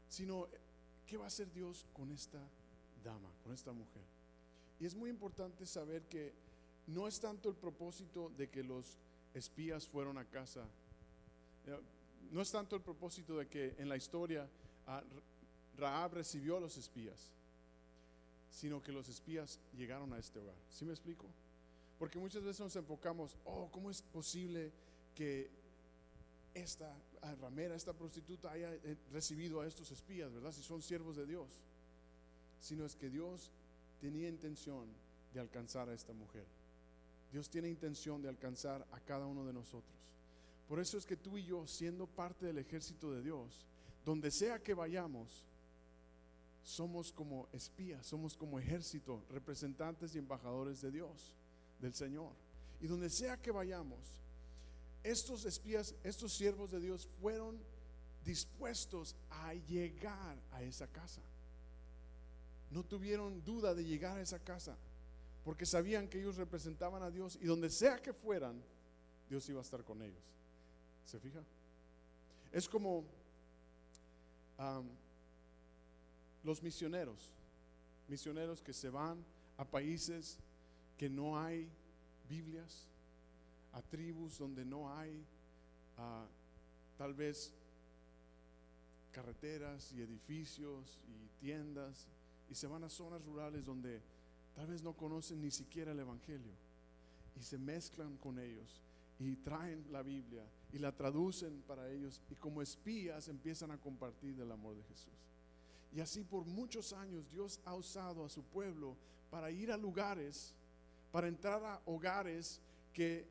sino 0.08 0.48
qué 1.06 1.16
va 1.16 1.24
a 1.24 1.28
hacer 1.28 1.52
Dios 1.52 1.86
con 1.92 2.10
esta 2.12 2.38
dama, 3.02 3.28
con 3.42 3.52
esta 3.52 3.72
mujer. 3.72 4.02
Y 4.82 4.86
es 4.86 4.96
muy 4.96 5.10
importante 5.10 5.64
saber 5.64 6.02
que 6.08 6.32
no 6.88 7.06
es 7.06 7.20
tanto 7.20 7.48
el 7.48 7.54
propósito 7.54 8.32
de 8.36 8.48
que 8.48 8.64
los 8.64 8.98
espías 9.32 9.86
fueron 9.86 10.18
a 10.18 10.24
casa, 10.24 10.64
eh, 11.68 11.78
no 12.32 12.42
es 12.42 12.50
tanto 12.50 12.74
el 12.74 12.82
propósito 12.82 13.38
de 13.38 13.46
que 13.46 13.76
en 13.78 13.88
la 13.88 13.96
historia 13.96 14.44
ah, 14.88 15.00
Raab 15.78 16.14
recibió 16.14 16.56
a 16.56 16.60
los 16.60 16.76
espías, 16.78 17.30
sino 18.50 18.82
que 18.82 18.90
los 18.90 19.08
espías 19.08 19.60
llegaron 19.78 20.12
a 20.14 20.18
este 20.18 20.40
hogar. 20.40 20.56
¿Sí 20.72 20.84
me 20.84 20.90
explico? 20.90 21.26
Porque 21.96 22.18
muchas 22.18 22.42
veces 22.42 22.58
nos 22.58 22.74
enfocamos, 22.74 23.36
oh, 23.44 23.68
¿cómo 23.70 23.88
es 23.88 24.02
posible 24.02 24.72
que 25.14 25.48
esta 26.54 26.92
ah, 27.22 27.36
ramera, 27.40 27.76
esta 27.76 27.92
prostituta 27.92 28.50
haya 28.50 28.74
eh, 28.74 28.96
recibido 29.12 29.60
a 29.60 29.66
estos 29.68 29.92
espías, 29.92 30.32
¿verdad? 30.32 30.50
Si 30.50 30.64
son 30.64 30.82
siervos 30.82 31.14
de 31.14 31.24
Dios. 31.24 31.46
Sino 32.60 32.84
es 32.84 32.96
que 32.96 33.10
Dios 33.10 33.52
tenía 34.02 34.28
intención 34.28 34.88
de 35.32 35.38
alcanzar 35.38 35.88
a 35.88 35.94
esta 35.94 36.12
mujer. 36.12 36.44
Dios 37.30 37.48
tiene 37.48 37.68
intención 37.68 38.20
de 38.20 38.28
alcanzar 38.28 38.84
a 38.90 38.98
cada 38.98 39.26
uno 39.26 39.46
de 39.46 39.52
nosotros. 39.52 39.94
Por 40.68 40.80
eso 40.80 40.98
es 40.98 41.06
que 41.06 41.16
tú 41.16 41.38
y 41.38 41.44
yo, 41.44 41.68
siendo 41.68 42.08
parte 42.08 42.46
del 42.46 42.58
ejército 42.58 43.12
de 43.12 43.22
Dios, 43.22 43.64
donde 44.04 44.32
sea 44.32 44.60
que 44.60 44.74
vayamos, 44.74 45.44
somos 46.64 47.12
como 47.12 47.48
espías, 47.52 48.04
somos 48.04 48.36
como 48.36 48.58
ejército, 48.58 49.22
representantes 49.30 50.16
y 50.16 50.18
embajadores 50.18 50.80
de 50.80 50.90
Dios, 50.90 51.36
del 51.80 51.94
Señor. 51.94 52.32
Y 52.80 52.88
donde 52.88 53.08
sea 53.08 53.40
que 53.40 53.52
vayamos, 53.52 54.00
estos 55.04 55.44
espías, 55.44 55.94
estos 56.02 56.32
siervos 56.32 56.72
de 56.72 56.80
Dios 56.80 57.08
fueron 57.20 57.56
dispuestos 58.24 59.14
a 59.30 59.54
llegar 59.54 60.36
a 60.50 60.64
esa 60.64 60.88
casa. 60.88 61.22
No 62.72 62.82
tuvieron 62.82 63.44
duda 63.44 63.74
de 63.74 63.84
llegar 63.84 64.16
a 64.16 64.22
esa 64.22 64.38
casa, 64.38 64.76
porque 65.44 65.66
sabían 65.66 66.08
que 66.08 66.18
ellos 66.18 66.36
representaban 66.36 67.02
a 67.02 67.10
Dios 67.10 67.38
y 67.40 67.44
donde 67.44 67.68
sea 67.68 68.00
que 68.00 68.12
fueran, 68.12 68.62
Dios 69.28 69.48
iba 69.48 69.60
a 69.60 69.62
estar 69.62 69.84
con 69.84 70.02
ellos. 70.02 70.22
¿Se 71.04 71.20
fija? 71.20 71.42
Es 72.50 72.68
como 72.68 73.04
los 76.44 76.62
misioneros, 76.62 77.30
misioneros 78.08 78.62
que 78.62 78.72
se 78.72 78.88
van 78.88 79.24
a 79.56 79.64
países 79.64 80.38
que 80.96 81.08
no 81.08 81.38
hay 81.38 81.68
Biblias, 82.28 82.86
a 83.72 83.82
tribus 83.82 84.38
donde 84.38 84.64
no 84.64 84.96
hay 84.96 85.24
tal 86.96 87.12
vez 87.14 87.52
carreteras 89.12 89.92
y 89.92 90.00
edificios 90.00 90.98
y 91.06 91.44
tiendas 91.44 92.06
y 92.52 92.54
se 92.54 92.66
van 92.66 92.84
a 92.84 92.90
zonas 92.90 93.24
rurales 93.24 93.64
donde 93.64 94.02
tal 94.54 94.66
vez 94.66 94.82
no 94.82 94.92
conocen 94.92 95.40
ni 95.40 95.50
siquiera 95.50 95.92
el 95.92 95.98
Evangelio 95.98 96.52
y 97.34 97.42
se 97.42 97.56
mezclan 97.56 98.18
con 98.18 98.38
ellos 98.38 98.82
y 99.18 99.36
traen 99.36 99.82
la 99.90 100.02
Biblia 100.02 100.44
y 100.70 100.78
la 100.78 100.92
traducen 100.92 101.62
para 101.66 101.90
ellos 101.90 102.20
y 102.30 102.34
como 102.34 102.60
espías 102.60 103.28
empiezan 103.28 103.70
a 103.70 103.78
compartir 103.78 104.36
del 104.36 104.52
amor 104.52 104.76
de 104.76 104.82
Jesús. 104.82 105.14
Y 105.94 106.00
así 106.00 106.24
por 106.24 106.44
muchos 106.44 106.92
años 106.92 107.26
Dios 107.30 107.58
ha 107.64 107.74
usado 107.74 108.22
a 108.26 108.28
su 108.28 108.42
pueblo 108.42 108.98
para 109.30 109.50
ir 109.50 109.72
a 109.72 109.78
lugares, 109.78 110.52
para 111.10 111.28
entrar 111.28 111.64
a 111.64 111.80
hogares 111.86 112.60
que 112.92 113.24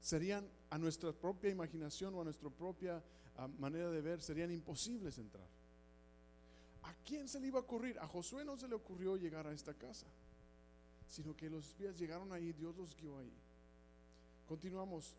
serían 0.00 0.48
a 0.70 0.78
nuestra 0.78 1.12
propia 1.12 1.50
imaginación 1.50 2.14
o 2.14 2.22
a 2.22 2.24
nuestra 2.24 2.48
propia 2.48 3.02
ah, 3.36 3.46
manera 3.58 3.90
de 3.90 4.00
ver, 4.00 4.22
serían 4.22 4.50
imposibles 4.50 5.18
entrar. 5.18 5.57
¿A 6.82 6.94
quién 7.04 7.28
se 7.28 7.40
le 7.40 7.48
iba 7.48 7.58
a 7.58 7.62
ocurrir? 7.62 7.98
A 7.98 8.06
Josué 8.06 8.44
no 8.44 8.56
se 8.56 8.68
le 8.68 8.74
ocurrió 8.74 9.16
llegar 9.16 9.46
a 9.46 9.52
esta 9.52 9.74
casa, 9.74 10.06
sino 11.08 11.36
que 11.36 11.50
los 11.50 11.66
espías 11.66 11.96
llegaron 11.98 12.32
ahí, 12.32 12.52
Dios 12.52 12.76
los 12.76 12.96
guió 12.96 13.18
ahí. 13.18 13.32
Continuamos 14.46 15.14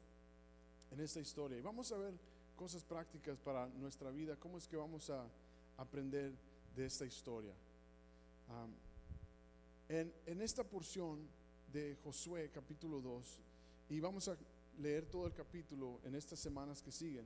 en 0.92 1.00
esta 1.02 1.20
historia 1.20 1.58
y 1.58 1.62
vamos 1.62 1.92
a 1.92 1.98
ver 1.98 2.14
cosas 2.56 2.84
prácticas 2.84 3.38
para 3.40 3.68
nuestra 3.68 4.10
vida, 4.12 4.36
cómo 4.36 4.58
es 4.58 4.68
que 4.68 4.76
vamos 4.76 5.10
a 5.10 5.26
aprender 5.78 6.34
de 6.76 6.86
esta 6.86 7.06
historia. 7.06 7.54
en, 9.88 10.14
en 10.26 10.42
esta 10.42 10.64
porción 10.64 11.20
de 11.72 11.96
Josué 12.04 12.50
capítulo 12.54 13.00
2, 13.00 13.40
y 13.90 14.00
vamos 14.00 14.28
a 14.28 14.38
leer 14.80 15.06
todo 15.06 15.28
el 15.28 15.34
capítulo 15.34 16.00
en 16.04 16.16
estas 16.16 16.40
semanas 16.40 16.82
que 16.82 16.92
siguen, 16.92 17.26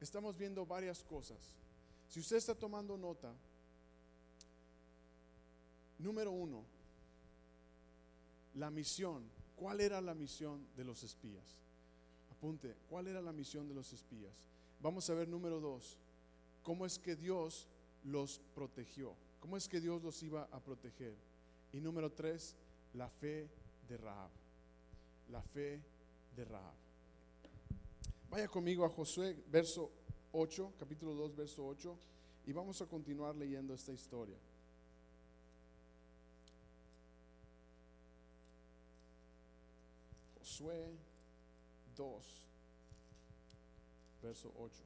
estamos 0.00 0.36
viendo 0.36 0.64
varias 0.66 1.02
cosas. 1.04 1.38
Si 2.08 2.20
usted 2.20 2.36
está 2.36 2.54
tomando 2.54 2.96
nota, 2.96 3.34
número 5.98 6.32
uno, 6.32 6.64
la 8.54 8.70
misión. 8.70 9.22
¿Cuál 9.56 9.80
era 9.80 10.00
la 10.00 10.14
misión 10.14 10.66
de 10.76 10.84
los 10.84 11.02
espías? 11.02 11.44
Apunte, 12.30 12.76
¿cuál 12.88 13.08
era 13.08 13.20
la 13.20 13.32
misión 13.32 13.68
de 13.68 13.74
los 13.74 13.92
espías? 13.92 14.32
Vamos 14.80 15.10
a 15.10 15.14
ver 15.14 15.26
número 15.28 15.58
dos, 15.58 15.98
cómo 16.62 16.86
es 16.86 16.98
que 16.98 17.16
Dios 17.16 17.66
los 18.04 18.40
protegió, 18.54 19.14
cómo 19.40 19.56
es 19.56 19.68
que 19.68 19.80
Dios 19.80 20.02
los 20.02 20.22
iba 20.22 20.44
a 20.52 20.60
proteger. 20.60 21.16
Y 21.72 21.80
número 21.80 22.12
tres, 22.12 22.54
la 22.94 23.08
fe 23.08 23.48
de 23.88 23.96
Rahab, 23.96 24.30
la 25.30 25.42
fe 25.42 25.80
de 26.36 26.44
Rahab. 26.44 26.74
Vaya 28.30 28.46
conmigo 28.46 28.84
a 28.84 28.90
Josué, 28.90 29.36
verso 29.50 29.90
8, 30.32 30.72
capítulo 30.78 31.14
2, 31.14 31.36
verso 31.36 31.66
8, 31.66 31.96
y 32.46 32.52
vamos 32.52 32.80
a 32.80 32.86
continuar 32.86 33.34
leyendo 33.36 33.74
esta 33.74 33.92
historia. 33.92 34.36
Josué 40.38 40.90
2, 41.96 42.24
verso 44.22 44.52
8. 44.58 44.82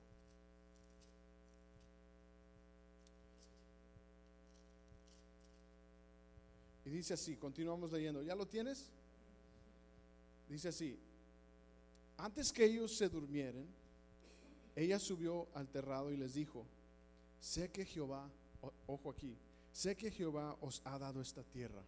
Y 6.84 6.90
dice 6.90 7.14
así, 7.14 7.36
continuamos 7.36 7.92
leyendo. 7.92 8.22
¿Ya 8.22 8.34
lo 8.34 8.46
tienes? 8.46 8.90
Dice 10.48 10.68
así, 10.68 10.98
antes 12.18 12.52
que 12.52 12.64
ellos 12.64 12.96
se 12.96 13.08
durmieren, 13.08 13.66
ella 14.76 14.98
subió 14.98 15.48
al 15.54 15.68
terrado 15.68 16.12
y 16.12 16.16
les 16.16 16.34
dijo, 16.34 16.64
sé 17.40 17.70
que 17.70 17.84
Jehová, 17.84 18.30
ojo 18.86 19.10
aquí, 19.10 19.36
sé 19.72 19.96
que 19.96 20.10
Jehová 20.10 20.56
os 20.60 20.80
ha 20.84 20.98
dado 20.98 21.20
esta 21.20 21.42
tierra, 21.42 21.82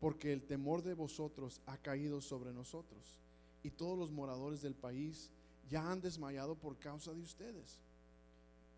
porque 0.00 0.32
el 0.32 0.42
temor 0.42 0.82
de 0.82 0.94
vosotros 0.94 1.60
ha 1.66 1.76
caído 1.78 2.20
sobre 2.20 2.52
nosotros, 2.52 3.18
y 3.62 3.70
todos 3.70 3.98
los 3.98 4.10
moradores 4.10 4.62
del 4.62 4.74
país 4.74 5.30
ya 5.68 5.90
han 5.90 6.00
desmayado 6.00 6.54
por 6.54 6.78
causa 6.78 7.12
de 7.12 7.20
ustedes. 7.20 7.80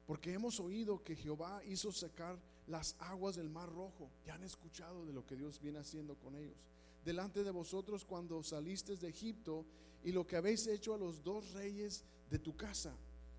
Porque 0.06 0.32
hemos 0.32 0.58
oído 0.58 1.04
que 1.04 1.14
Jehová 1.14 1.62
hizo 1.66 1.92
secar 1.92 2.36
las 2.66 2.96
aguas 2.98 3.36
del 3.36 3.48
mar 3.48 3.68
rojo. 3.68 4.10
Ya 4.26 4.34
han 4.34 4.42
escuchado 4.42 5.06
de 5.06 5.12
lo 5.12 5.24
que 5.24 5.36
Dios 5.36 5.60
viene 5.60 5.78
haciendo 5.78 6.16
con 6.16 6.34
ellos 6.34 6.56
delante 7.04 7.42
de 7.42 7.50
vosotros 7.50 8.04
cuando 8.04 8.42
salisteis 8.42 9.00
de 9.00 9.08
Egipto 9.08 9.64
y 10.04 10.12
lo 10.12 10.26
que 10.26 10.36
habéis 10.36 10.66
hecho 10.66 10.94
a 10.94 10.98
los 10.98 11.22
dos 11.22 11.52
reyes 11.52 12.04
de 12.30 12.38
tu 12.38 12.56
casa. 12.56 12.92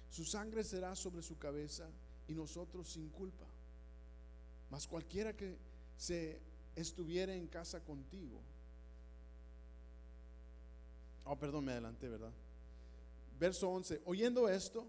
Su 0.09 0.25
sangre 0.25 0.63
será 0.63 0.95
sobre 0.95 1.21
su 1.21 1.37
cabeza 1.37 1.87
y 2.27 2.33
nosotros 2.33 2.89
sin 2.89 3.09
culpa. 3.09 3.45
Mas 4.69 4.87
cualquiera 4.87 5.35
que 5.35 5.55
se 5.97 6.39
estuviera 6.75 7.33
en 7.33 7.47
casa 7.47 7.79
contigo. 7.81 8.39
Oh, 11.25 11.35
perdón, 11.35 11.65
me 11.65 11.71
adelanté, 11.71 12.09
¿verdad? 12.09 12.31
Verso 13.39 13.69
11. 13.69 14.01
Oyendo 14.05 14.49
esto, 14.49 14.85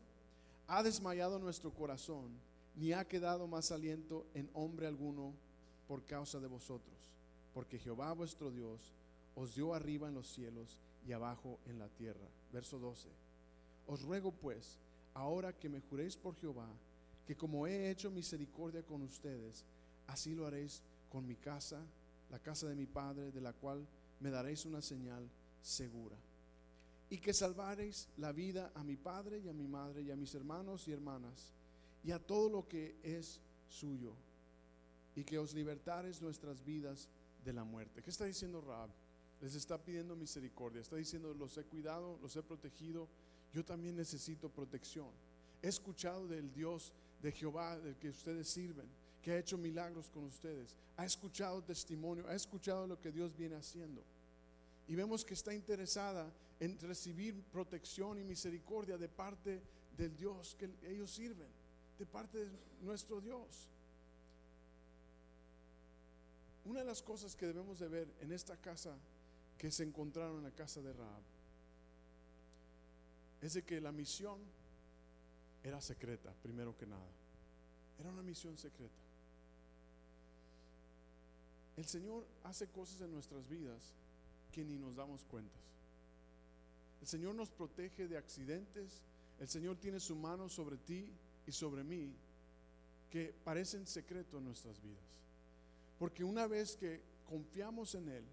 ha 0.68 0.82
desmayado 0.82 1.38
nuestro 1.38 1.72
corazón, 1.72 2.30
ni 2.76 2.92
ha 2.92 3.06
quedado 3.06 3.46
más 3.46 3.70
aliento 3.70 4.26
en 4.34 4.48
hombre 4.54 4.86
alguno 4.86 5.32
por 5.86 6.04
causa 6.04 6.40
de 6.40 6.46
vosotros 6.46 7.12
porque 7.52 7.78
Jehová 7.78 8.12
vuestro 8.12 8.50
Dios 8.50 8.80
os 9.34 9.54
dio 9.54 9.74
arriba 9.74 10.08
en 10.08 10.14
los 10.14 10.28
cielos 10.28 10.78
y 11.06 11.12
abajo 11.12 11.58
en 11.66 11.78
la 11.78 11.88
tierra. 11.88 12.26
Verso 12.52 12.78
12. 12.78 13.08
Os 13.86 14.02
ruego 14.02 14.32
pues, 14.32 14.78
ahora 15.14 15.52
que 15.52 15.68
me 15.68 15.80
juréis 15.80 16.16
por 16.16 16.36
Jehová, 16.36 16.68
que 17.26 17.36
como 17.36 17.66
he 17.66 17.90
hecho 17.90 18.10
misericordia 18.10 18.82
con 18.82 19.02
ustedes, 19.02 19.64
así 20.06 20.34
lo 20.34 20.46
haréis 20.46 20.82
con 21.10 21.26
mi 21.26 21.36
casa, 21.36 21.80
la 22.30 22.38
casa 22.38 22.66
de 22.68 22.74
mi 22.74 22.86
Padre, 22.86 23.30
de 23.30 23.40
la 23.40 23.52
cual 23.52 23.86
me 24.20 24.30
daréis 24.30 24.64
una 24.64 24.80
señal 24.80 25.28
segura. 25.62 26.16
Y 27.10 27.18
que 27.18 27.34
salvaréis 27.34 28.08
la 28.16 28.32
vida 28.32 28.72
a 28.74 28.82
mi 28.82 28.96
Padre 28.96 29.40
y 29.40 29.48
a 29.48 29.52
mi 29.52 29.68
Madre 29.68 30.02
y 30.02 30.10
a 30.10 30.16
mis 30.16 30.34
hermanos 30.34 30.88
y 30.88 30.92
hermanas 30.92 31.52
y 32.04 32.10
a 32.10 32.18
todo 32.18 32.48
lo 32.48 32.66
que 32.68 32.96
es 33.02 33.40
suyo. 33.68 34.14
Y 35.14 35.24
que 35.24 35.38
os 35.38 35.52
libertares 35.52 36.22
nuestras 36.22 36.64
vidas 36.64 37.08
de 37.44 37.52
la 37.52 37.64
muerte. 37.64 38.02
¿Qué 38.02 38.10
está 38.10 38.24
diciendo 38.24 38.62
Raab? 38.62 38.88
Les 39.42 39.54
está 39.54 39.76
pidiendo 39.76 40.16
misericordia. 40.16 40.80
Está 40.80 40.96
diciendo, 40.96 41.34
los 41.34 41.58
he 41.58 41.64
cuidado, 41.64 42.18
los 42.22 42.34
he 42.36 42.42
protegido. 42.42 43.08
Yo 43.52 43.64
también 43.64 43.96
necesito 43.96 44.48
protección. 44.48 45.08
He 45.62 45.68
escuchado 45.68 46.26
del 46.26 46.52
Dios 46.52 46.92
de 47.22 47.32
Jehová, 47.32 47.78
del 47.78 47.96
que 47.96 48.08
ustedes 48.08 48.48
sirven, 48.48 48.86
que 49.22 49.32
ha 49.32 49.38
hecho 49.38 49.58
milagros 49.58 50.10
con 50.10 50.24
ustedes. 50.24 50.74
Ha 50.96 51.04
escuchado 51.04 51.62
testimonio, 51.62 52.26
ha 52.28 52.34
escuchado 52.34 52.86
lo 52.86 53.00
que 53.00 53.12
Dios 53.12 53.36
viene 53.36 53.56
haciendo. 53.56 54.02
Y 54.88 54.94
vemos 54.94 55.24
que 55.24 55.34
está 55.34 55.54
interesada 55.54 56.28
en 56.58 56.78
recibir 56.80 57.40
protección 57.52 58.18
y 58.18 58.24
misericordia 58.24 58.98
de 58.98 59.08
parte 59.08 59.60
del 59.96 60.16
Dios 60.16 60.56
que 60.58 60.70
ellos 60.88 61.10
sirven, 61.10 61.48
de 61.98 62.06
parte 62.06 62.46
de 62.46 62.50
nuestro 62.82 63.20
Dios. 63.20 63.68
Una 66.64 66.80
de 66.80 66.86
las 66.86 67.02
cosas 67.02 67.36
que 67.36 67.46
debemos 67.46 67.78
de 67.78 67.88
ver 67.88 68.08
en 68.20 68.32
esta 68.32 68.56
casa 68.56 68.96
que 69.58 69.70
se 69.70 69.84
encontraron 69.84 70.38
en 70.38 70.44
la 70.44 70.50
casa 70.50 70.80
de 70.80 70.92
Raab 70.92 71.31
es 73.42 73.54
de 73.54 73.64
que 73.64 73.80
la 73.80 73.92
misión 73.92 74.38
era 75.64 75.80
secreta, 75.80 76.32
primero 76.42 76.76
que 76.76 76.86
nada. 76.86 77.10
Era 77.98 78.10
una 78.10 78.22
misión 78.22 78.56
secreta. 78.56 78.94
El 81.76 81.84
Señor 81.86 82.24
hace 82.44 82.68
cosas 82.68 83.00
en 83.00 83.12
nuestras 83.12 83.48
vidas 83.48 83.94
que 84.52 84.64
ni 84.64 84.78
nos 84.78 84.94
damos 84.94 85.24
cuentas. 85.24 85.60
El 87.00 87.08
Señor 87.08 87.34
nos 87.34 87.50
protege 87.50 88.06
de 88.06 88.16
accidentes. 88.16 89.02
El 89.40 89.48
Señor 89.48 89.76
tiene 89.76 89.98
su 89.98 90.14
mano 90.14 90.48
sobre 90.48 90.76
ti 90.76 91.08
y 91.46 91.52
sobre 91.52 91.82
mí 91.82 92.14
que 93.10 93.34
parecen 93.44 93.86
secreto 93.86 94.38
en 94.38 94.44
nuestras 94.44 94.80
vidas. 94.80 95.02
Porque 95.98 96.22
una 96.22 96.46
vez 96.46 96.76
que 96.76 97.00
confiamos 97.28 97.94
en 97.96 98.08
Él, 98.08 98.24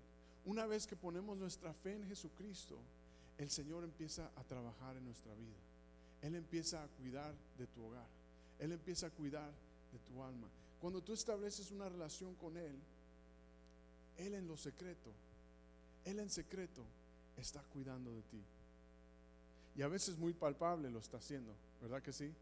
una 0.45 0.67
vez 0.67 0.85
que 0.85 0.95
ponemos 0.95 1.37
nuestra 1.37 1.73
fe 1.73 1.93
en 1.93 2.07
Jesucristo, 2.07 2.77
el 3.39 3.49
Señor 3.49 3.85
empieza 3.85 4.29
a 4.35 4.43
trabajar 4.43 4.97
en 4.97 5.05
nuestra 5.05 5.33
vida. 5.33 5.55
Él 6.21 6.35
empieza 6.35 6.83
a 6.83 6.87
cuidar 6.89 7.33
de 7.57 7.67
tu 7.67 7.85
hogar. 7.85 8.05
Él 8.59 8.73
empieza 8.73 9.07
a 9.07 9.11
cuidar 9.11 9.49
de 9.93 9.99
tu 9.99 10.21
alma. 10.21 10.49
Cuando 10.81 11.01
tú 11.01 11.13
estableces 11.13 11.71
una 11.71 11.87
relación 11.87 12.35
con 12.35 12.57
Él, 12.57 12.75
Él 14.17 14.33
en 14.33 14.45
lo 14.45 14.57
secreto, 14.57 15.09
Él 16.03 16.19
en 16.19 16.29
secreto 16.29 16.83
está 17.37 17.61
cuidando 17.63 18.11
de 18.13 18.21
ti. 18.23 18.43
Y 19.77 19.83
a 19.83 19.87
veces 19.87 20.17
muy 20.17 20.33
palpable 20.33 20.91
lo 20.91 20.99
está 20.99 21.17
haciendo, 21.17 21.53
¿verdad 21.81 22.01
que 22.01 22.11
sí? 22.11 22.33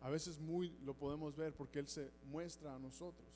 A 0.00 0.08
veces 0.08 0.38
muy 0.38 0.70
lo 0.84 0.94
podemos 0.94 1.36
ver 1.36 1.52
porque 1.52 1.80
Él 1.80 1.88
se 1.88 2.10
muestra 2.30 2.74
a 2.74 2.78
nosotros. 2.78 3.28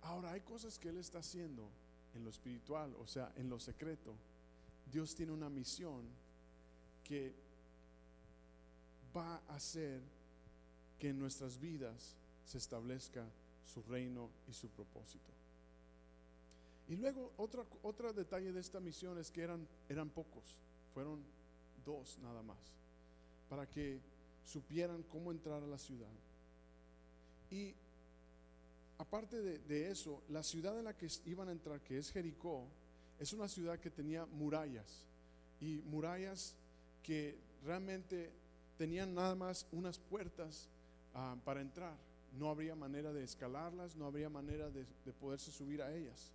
Ahora 0.00 0.32
hay 0.32 0.40
cosas 0.40 0.78
que 0.78 0.88
Él 0.88 0.96
está 0.96 1.18
haciendo 1.18 1.68
en 2.14 2.24
lo 2.24 2.30
espiritual, 2.30 2.94
o 2.98 3.06
sea, 3.06 3.30
en 3.36 3.50
lo 3.50 3.60
secreto. 3.60 4.14
Dios 4.90 5.14
tiene 5.14 5.32
una 5.32 5.48
misión 5.48 6.02
que 7.04 7.32
va 9.16 9.40
a 9.48 9.54
hacer 9.54 10.00
que 10.98 11.10
en 11.10 11.18
nuestras 11.18 11.58
vidas 11.58 12.14
se 12.44 12.58
establezca 12.58 13.24
su 13.64 13.82
reino 13.82 14.28
y 14.48 14.52
su 14.52 14.68
propósito. 14.68 15.32
Y 16.88 16.96
luego 16.96 17.32
otro, 17.36 17.66
otro 17.82 18.12
detalle 18.12 18.52
de 18.52 18.60
esta 18.60 18.80
misión 18.80 19.18
es 19.18 19.30
que 19.30 19.42
eran, 19.42 19.66
eran 19.88 20.08
pocos, 20.08 20.56
fueron 20.94 21.20
dos 21.84 22.18
nada 22.22 22.42
más, 22.42 22.58
para 23.50 23.66
que 23.66 24.00
supieran 24.44 25.02
cómo 25.04 25.30
entrar 25.30 25.62
a 25.62 25.66
la 25.66 25.78
ciudad. 25.78 26.08
Y 27.50 27.74
aparte 28.96 29.40
de, 29.40 29.58
de, 29.58 29.90
eso, 29.90 30.22
la 30.30 30.42
ciudad 30.42 30.78
en 30.78 30.86
la 30.86 30.96
que 30.96 31.08
iban 31.26 31.48
a 31.48 31.52
entrar, 31.52 31.80
que 31.82 31.98
es 31.98 32.10
Jericó, 32.10 32.64
es 33.18 33.32
una 33.32 33.48
ciudad 33.48 33.78
que 33.78 33.90
tenía 33.90 34.26
murallas 34.26 35.06
y 35.60 35.82
murallas 35.86 36.54
que 37.02 37.38
realmente 37.64 38.30
tenían 38.76 39.14
nada 39.14 39.34
más 39.34 39.66
unas 39.72 39.98
puertas 39.98 40.68
uh, 41.14 41.36
para 41.40 41.60
entrar. 41.60 41.96
No 42.38 42.50
habría 42.50 42.74
manera 42.74 43.12
de 43.12 43.24
escalarlas, 43.24 43.96
no 43.96 44.06
habría 44.06 44.28
manera 44.28 44.70
de, 44.70 44.86
de 45.04 45.12
poderse 45.12 45.50
subir 45.50 45.82
a 45.82 45.94
ellas. 45.94 46.30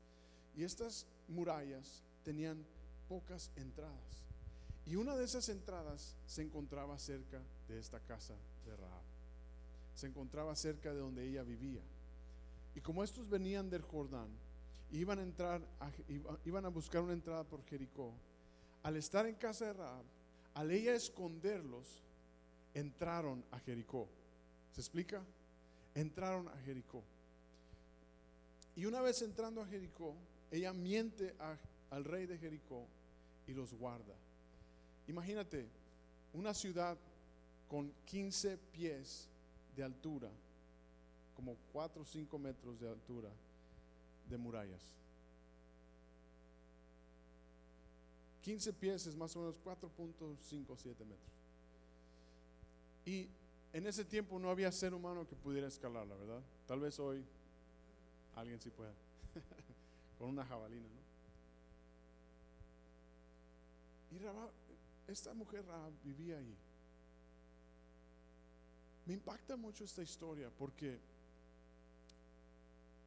Y 0.55 0.63
estas 0.63 1.05
murallas 1.27 2.03
tenían 2.23 2.65
pocas 3.07 3.51
entradas. 3.55 4.23
Y 4.85 4.95
una 4.95 5.15
de 5.15 5.23
esas 5.23 5.47
entradas 5.49 6.15
se 6.25 6.41
encontraba 6.41 6.97
cerca 6.99 7.41
de 7.67 7.79
esta 7.79 7.99
casa 8.01 8.33
de 8.65 8.75
Rahab. 8.75 9.03
Se 9.95 10.07
encontraba 10.07 10.55
cerca 10.55 10.91
de 10.93 10.99
donde 10.99 11.25
ella 11.25 11.43
vivía. 11.43 11.81
Y 12.75 12.81
como 12.81 13.03
estos 13.03 13.29
venían 13.29 13.69
del 13.69 13.83
Jordán, 13.83 14.27
iban 14.93 15.19
a 15.19 15.23
entrar, 15.23 15.62
iban 16.45 16.65
a 16.65 16.69
buscar 16.69 17.01
una 17.01 17.13
entrada 17.13 17.43
por 17.43 17.63
Jericó. 17.65 18.13
Al 18.84 18.95
estar 18.95 19.25
en 19.25 19.36
casa 19.36 19.65
de 19.65 19.73
Rahab, 19.73 20.03
al 20.53 20.71
ella 20.71 20.93
esconderlos, 20.93 22.03
entraron 22.73 23.43
a 23.51 23.60
Jericó. 23.60 24.08
¿Se 24.71 24.82
explica? 24.82 25.23
Entraron 25.95 26.47
a 26.47 26.58
Jericó. 26.65 27.03
Y 28.75 28.86
una 28.86 29.01
vez 29.01 29.21
entrando 29.21 29.62
a 29.62 29.67
Jericó, 29.67 30.15
ella 30.51 30.73
miente 30.73 31.36
a, 31.39 31.58
al 31.89 32.03
rey 32.03 32.25
de 32.25 32.38
Jericó 32.38 32.86
y 33.47 33.53
los 33.53 33.73
guarda. 33.73 34.13
Imagínate 35.08 35.67
una 36.34 36.53
ciudad 36.53 36.97
con 37.67 37.91
15 38.06 38.58
pies 38.71 39.27
de 39.75 39.84
altura, 39.84 40.29
como 41.36 41.56
4 41.71 42.01
o 42.01 42.06
5 42.06 42.38
metros 42.38 42.79
de 42.79 42.89
altura 42.89 43.29
de 44.29 44.38
murallas. 44.38 44.81
15 48.43 48.73
pies 48.73 49.07
es 49.07 49.15
más 49.15 49.36
o 49.36 49.39
menos 49.39 49.59
4.57 49.63 50.97
metros. 51.05 51.33
Y 53.05 53.27
en 53.71 53.88
ese 53.88 54.05
tiempo 54.05 54.38
no 54.38 54.49
había 54.49 54.71
ser 54.71 54.93
humano 54.93 55.27
que 55.27 55.36
pudiera 55.36 55.67
escalarla, 55.67 56.15
¿verdad? 56.15 56.41
Tal 56.67 56.79
vez 56.79 56.99
hoy 56.99 57.23
alguien 58.36 58.59
sí 58.59 58.69
pueda, 58.69 58.93
con 60.19 60.29
una 60.29 60.45
jabalina, 60.45 60.88
¿no? 60.88 61.03
Y 64.12 65.12
esta 65.12 65.33
mujer 65.33 65.63
vivía 66.03 66.38
ahí. 66.38 66.55
Me 69.05 69.13
impacta 69.15 69.57
mucho 69.57 69.83
esta 69.83 70.01
historia 70.01 70.49
porque 70.57 70.99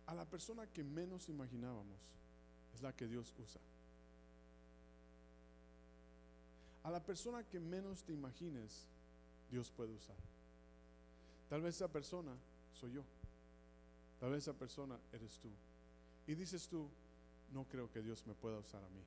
a 0.06 0.14
la 0.14 0.24
persona 0.24 0.66
que 0.66 0.84
menos 0.84 1.28
imaginábamos 1.28 1.98
es 2.74 2.82
la 2.82 2.92
que 2.92 3.06
Dios 3.06 3.34
usa. 3.42 3.60
A 6.84 6.90
la 6.90 7.00
persona 7.00 7.42
que 7.42 7.58
menos 7.58 8.04
te 8.04 8.12
imagines, 8.12 8.86
Dios 9.50 9.70
puede 9.70 9.92
usar. 9.92 10.16
Tal 11.48 11.60
vez 11.60 11.74
esa 11.74 11.88
persona 11.88 12.32
soy 12.74 12.92
yo. 12.92 13.02
Tal 14.20 14.30
vez 14.30 14.44
esa 14.44 14.52
persona 14.52 14.96
eres 15.12 15.38
tú. 15.38 15.48
Y 16.28 16.34
dices 16.34 16.68
tú, 16.68 16.88
no 17.52 17.64
creo 17.64 17.90
que 17.90 18.02
Dios 18.02 18.24
me 18.26 18.34
pueda 18.34 18.58
usar 18.58 18.82
a 18.84 18.88
mí. 18.88 19.02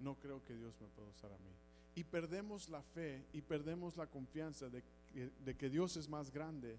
No 0.00 0.14
creo 0.16 0.44
que 0.44 0.54
Dios 0.54 0.74
me 0.80 0.86
pueda 0.88 1.08
usar 1.08 1.32
a 1.32 1.38
mí. 1.38 1.50
Y 1.96 2.04
perdemos 2.04 2.68
la 2.68 2.82
fe 2.82 3.24
y 3.32 3.40
perdemos 3.40 3.96
la 3.96 4.06
confianza 4.06 4.68
de 4.68 4.82
que, 5.12 5.30
de 5.44 5.56
que 5.56 5.70
Dios 5.70 5.96
es 5.96 6.08
más 6.08 6.30
grande 6.30 6.76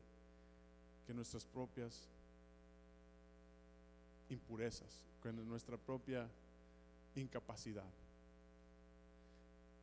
que 1.08 1.14
nuestras 1.14 1.46
propias 1.46 2.10
impurezas, 4.30 5.06
que 5.24 5.32
nuestra 5.32 5.78
propia 5.78 6.30
incapacidad. 7.16 7.90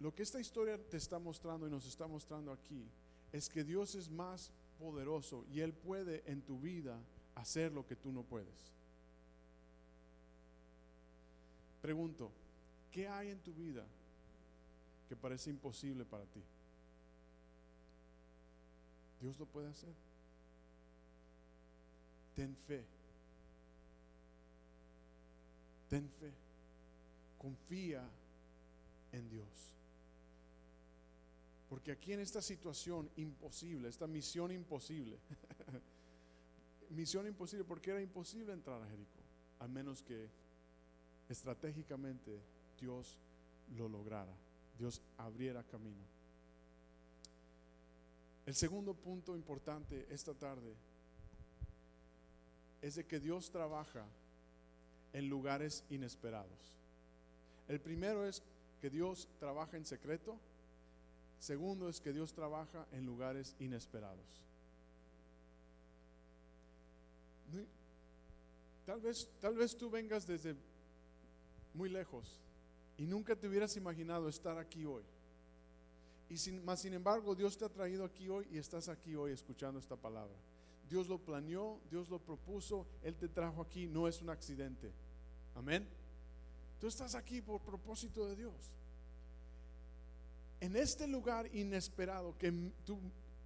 Lo 0.00 0.14
que 0.14 0.22
esta 0.22 0.38
historia 0.38 0.78
te 0.78 0.98
está 0.98 1.18
mostrando 1.18 1.66
y 1.66 1.70
nos 1.70 1.86
está 1.86 2.06
mostrando 2.06 2.52
aquí 2.52 2.84
es 3.32 3.48
que 3.48 3.64
Dios 3.64 3.94
es 3.94 4.10
más 4.10 4.52
poderoso 4.78 5.46
y 5.50 5.60
Él 5.60 5.72
puede 5.72 6.22
en 6.30 6.42
tu 6.42 6.60
vida 6.60 7.00
hacer 7.36 7.72
lo 7.72 7.86
que 7.86 7.96
tú 7.96 8.12
no 8.12 8.22
puedes. 8.22 8.72
Pregunto, 11.80 12.30
¿qué 12.92 13.08
hay 13.08 13.30
en 13.30 13.38
tu 13.40 13.54
vida 13.54 13.84
que 15.08 15.16
parece 15.16 15.48
imposible 15.48 16.04
para 16.04 16.24
ti? 16.26 16.42
Dios 19.20 19.38
lo 19.38 19.46
puede 19.46 19.68
hacer. 19.68 19.94
Ten 22.34 22.56
fe. 22.66 22.84
Ten 25.88 26.08
fe. 26.08 26.32
Confía 27.38 28.04
en 29.12 29.28
Dios. 29.30 29.74
Porque 31.68 31.92
aquí 31.92 32.12
en 32.12 32.20
esta 32.20 32.40
situación 32.40 33.10
imposible, 33.16 33.88
esta 33.88 34.06
misión 34.06 34.52
imposible, 34.52 35.18
misión 36.90 37.26
imposible, 37.26 37.64
porque 37.64 37.90
era 37.90 38.00
imposible 38.00 38.52
entrar 38.52 38.80
a 38.82 38.86
Jericó, 38.86 39.20
a 39.60 39.66
menos 39.66 40.02
que 40.02 40.28
estratégicamente 41.28 42.40
Dios 42.80 43.18
lo 43.76 43.88
lograra, 43.88 44.32
Dios 44.78 45.00
abriera 45.18 45.64
camino. 45.64 46.04
El 48.46 48.54
segundo 48.54 48.94
punto 48.94 49.34
importante 49.34 50.06
esta 50.10 50.34
tarde 50.34 50.74
es 52.84 52.96
de 52.96 53.06
que 53.06 53.18
Dios 53.18 53.50
trabaja 53.50 54.04
en 55.14 55.30
lugares 55.30 55.84
inesperados. 55.88 56.76
El 57.66 57.80
primero 57.80 58.26
es 58.26 58.42
que 58.82 58.90
Dios 58.90 59.26
trabaja 59.40 59.78
en 59.78 59.86
secreto. 59.86 60.36
Segundo 61.40 61.88
es 61.88 61.98
que 61.98 62.12
Dios 62.12 62.34
trabaja 62.34 62.86
en 62.92 63.06
lugares 63.06 63.56
inesperados. 63.58 64.26
Tal 68.84 69.00
vez, 69.00 69.30
tal 69.40 69.54
vez 69.54 69.74
tú 69.78 69.88
vengas 69.88 70.26
desde 70.26 70.54
muy 71.72 71.88
lejos 71.88 72.38
y 72.98 73.06
nunca 73.06 73.34
te 73.34 73.48
hubieras 73.48 73.78
imaginado 73.78 74.28
estar 74.28 74.58
aquí 74.58 74.84
hoy. 74.84 75.04
Y 76.28 76.36
sin, 76.36 76.62
más 76.62 76.82
sin 76.82 76.92
embargo, 76.92 77.34
Dios 77.34 77.56
te 77.56 77.64
ha 77.64 77.70
traído 77.70 78.04
aquí 78.04 78.28
hoy 78.28 78.46
y 78.50 78.58
estás 78.58 78.90
aquí 78.90 79.14
hoy 79.14 79.32
escuchando 79.32 79.80
esta 79.80 79.96
palabra. 79.96 80.34
Dios 80.88 81.08
lo 81.08 81.18
planeó, 81.18 81.80
Dios 81.90 82.08
lo 82.08 82.18
propuso, 82.18 82.86
Él 83.02 83.14
te 83.14 83.28
trajo 83.28 83.62
aquí, 83.62 83.86
no 83.86 84.06
es 84.06 84.20
un 84.20 84.30
accidente. 84.30 84.92
Amén. 85.54 85.86
Tú 86.80 86.86
estás 86.86 87.14
aquí 87.14 87.40
por 87.40 87.60
propósito 87.60 88.26
de 88.26 88.36
Dios. 88.36 88.72
En 90.60 90.76
este 90.76 91.06
lugar 91.06 91.54
inesperado 91.54 92.36
que 92.38 92.52
tú 92.84 92.98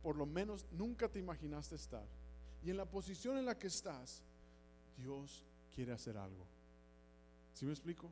por 0.02 0.16
lo 0.16 0.26
menos 0.26 0.66
nunca 0.72 1.08
te 1.08 1.18
imaginaste 1.18 1.74
estar. 1.74 2.06
Y 2.64 2.70
en 2.70 2.76
la 2.76 2.86
posición 2.86 3.36
en 3.38 3.44
la 3.44 3.58
que 3.58 3.66
estás, 3.66 4.22
Dios 4.96 5.44
quiere 5.74 5.92
hacer 5.92 6.16
algo. 6.16 6.46
¿Sí 7.54 7.64
me 7.64 7.72
explico? 7.72 8.10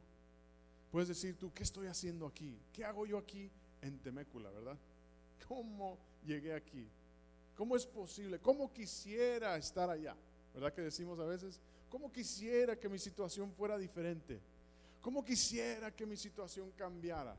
Puedes 0.91 1.09
decir 1.09 1.37
tú, 1.37 1.53
¿qué 1.53 1.63
estoy 1.63 1.87
haciendo 1.89 2.27
aquí? 2.27 2.59
¿Qué 2.73 2.85
hago 2.85 3.07
yo 3.07 3.19
aquí 3.19 3.51
en 3.83 3.99
Temécula, 3.99 4.51
verdad? 4.51 4.79
¿Cómo 5.49 5.99
llegué 6.25 6.55
aquí? 6.55 6.89
¿Cómo 7.57 7.75
es 7.75 7.87
posible? 7.87 8.39
¿Cómo 8.39 8.73
quisiera 8.73 9.57
estar 9.57 9.89
allá? 9.89 10.15
¿Verdad 10.53 10.73
que 10.73 10.83
decimos 10.83 11.19
a 11.19 11.25
veces? 11.25 11.59
¿Cómo 11.89 12.13
quisiera 12.13 12.79
que 12.79 12.89
mi 12.89 12.99
situación 12.99 13.51
fuera 13.53 13.79
diferente? 13.79 14.39
¿Cómo 15.01 15.25
quisiera 15.25 15.91
que 15.91 16.05
mi 16.05 16.17
situación 16.17 16.71
cambiara? 16.73 17.35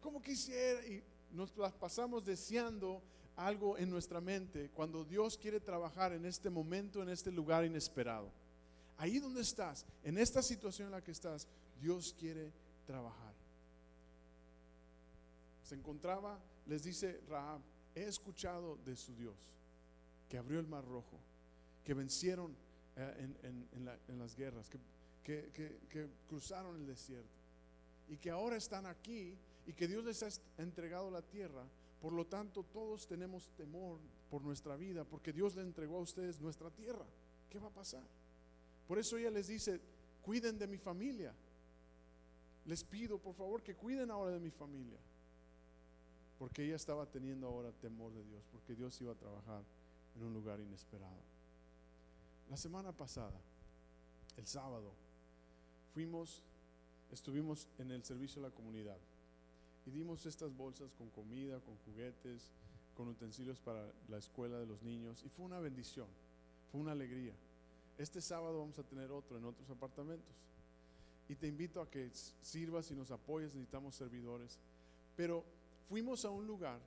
¿Cómo 0.00 0.22
quisiera? 0.22 0.86
Y 0.86 1.02
nos 1.32 1.56
las 1.56 1.72
pasamos 1.72 2.24
deseando 2.24 3.02
algo 3.36 3.76
en 3.76 3.90
nuestra 3.90 4.20
mente 4.20 4.70
cuando 4.74 5.04
Dios 5.04 5.36
quiere 5.36 5.58
trabajar 5.58 6.12
en 6.12 6.24
este 6.26 6.50
momento, 6.50 7.02
en 7.02 7.08
este 7.08 7.32
lugar 7.32 7.64
inesperado. 7.64 8.30
Ahí 8.98 9.18
donde 9.18 9.40
estás, 9.40 9.84
en 10.04 10.18
esta 10.18 10.42
situación 10.42 10.86
en 10.86 10.92
la 10.92 11.02
que 11.02 11.10
estás, 11.10 11.48
Dios 11.80 12.14
quiere 12.18 12.52
trabajar. 12.86 13.32
Se 15.64 15.74
encontraba, 15.74 16.38
les 16.66 16.84
dice 16.84 17.20
Rahab, 17.28 17.60
he 17.94 18.04
escuchado 18.04 18.78
de 18.84 18.96
su 18.96 19.14
Dios, 19.14 19.36
que 20.28 20.38
abrió 20.38 20.58
el 20.58 20.66
mar 20.66 20.84
rojo, 20.84 21.18
que 21.84 21.94
vencieron 21.94 22.56
eh, 22.96 23.28
en, 23.42 24.18
las 24.18 24.36
guerras, 24.36 24.68
que, 25.22 25.50
que 25.52 26.08
cruzaron 26.28 26.76
el 26.76 26.86
desierto 26.86 27.44
y 28.08 28.16
que 28.16 28.30
ahora 28.30 28.56
están 28.56 28.86
aquí 28.86 29.36
y 29.66 29.72
que 29.72 29.88
Dios 29.88 30.04
les 30.04 30.22
ha 30.22 30.28
entregado 30.62 31.10
la 31.10 31.22
tierra. 31.22 31.64
Por 32.00 32.12
lo 32.12 32.26
tanto, 32.26 32.64
todos 32.64 33.06
tenemos 33.06 33.48
temor 33.56 33.98
por 34.30 34.42
nuestra 34.42 34.76
vida, 34.76 35.04
porque 35.04 35.32
Dios 35.32 35.54
le 35.56 35.62
entregó 35.62 35.98
a 35.98 36.02
ustedes 36.02 36.40
nuestra 36.40 36.70
tierra. 36.70 37.06
¿Qué 37.48 37.58
va 37.58 37.68
a 37.68 37.74
pasar? 37.74 38.02
Por 38.86 38.98
eso 38.98 39.16
ella 39.16 39.30
les 39.30 39.46
dice, 39.46 39.80
cuiden 40.22 40.58
de 40.58 40.66
mi 40.66 40.76
familia. 40.76 41.34
Les 42.66 42.84
pido, 42.84 43.18
por 43.18 43.34
favor, 43.34 43.62
que 43.62 43.74
cuiden 43.74 44.10
ahora 44.10 44.32
de 44.32 44.40
mi 44.40 44.50
familia. 44.50 44.98
Porque 46.38 46.64
ella 46.64 46.76
estaba 46.76 47.06
teniendo 47.06 47.46
ahora 47.46 47.70
temor 47.72 48.12
de 48.12 48.24
Dios, 48.24 48.42
porque 48.50 48.74
Dios 48.74 49.00
iba 49.00 49.12
a 49.12 49.16
trabajar 49.16 49.62
en 50.16 50.24
un 50.24 50.34
lugar 50.34 50.60
inesperado. 50.60 51.22
La 52.50 52.56
semana 52.56 52.92
pasada, 52.92 53.40
el 54.36 54.46
sábado, 54.46 54.92
fuimos, 55.92 56.42
estuvimos 57.12 57.66
en 57.78 57.90
el 57.90 58.02
servicio 58.02 58.42
de 58.42 58.48
la 58.48 58.54
comunidad 58.54 58.98
y 59.86 59.90
dimos 59.90 60.26
estas 60.26 60.54
bolsas 60.56 60.92
con 60.98 61.08
comida, 61.10 61.60
con 61.60 61.76
juguetes, 61.86 62.50
con 62.96 63.08
utensilios 63.08 63.58
para 63.60 63.92
la 64.08 64.18
escuela 64.18 64.58
de 64.58 64.66
los 64.66 64.82
niños 64.82 65.22
y 65.24 65.28
fue 65.28 65.46
una 65.46 65.60
bendición, 65.60 66.06
fue 66.70 66.80
una 66.80 66.92
alegría. 66.92 67.32
Este 67.98 68.20
sábado 68.20 68.58
vamos 68.58 68.78
a 68.78 68.82
tener 68.82 69.10
otro 69.10 69.38
en 69.38 69.44
otros 69.44 69.68
apartamentos. 69.70 70.34
Y 71.28 71.36
te 71.36 71.46
invito 71.46 71.80
a 71.80 71.88
que 71.88 72.10
sirvas 72.42 72.90
y 72.90 72.94
nos 72.94 73.10
apoyes, 73.10 73.54
necesitamos 73.54 73.94
servidores. 73.94 74.58
Pero 75.16 75.44
fuimos 75.88 76.24
a 76.24 76.30
un 76.30 76.46
lugar 76.46 76.80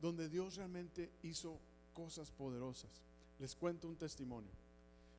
donde 0.00 0.28
Dios 0.28 0.56
realmente 0.56 1.10
hizo 1.22 1.58
cosas 1.94 2.30
poderosas. 2.30 2.90
Les 3.38 3.54
cuento 3.54 3.88
un 3.88 3.96
testimonio. 3.96 4.50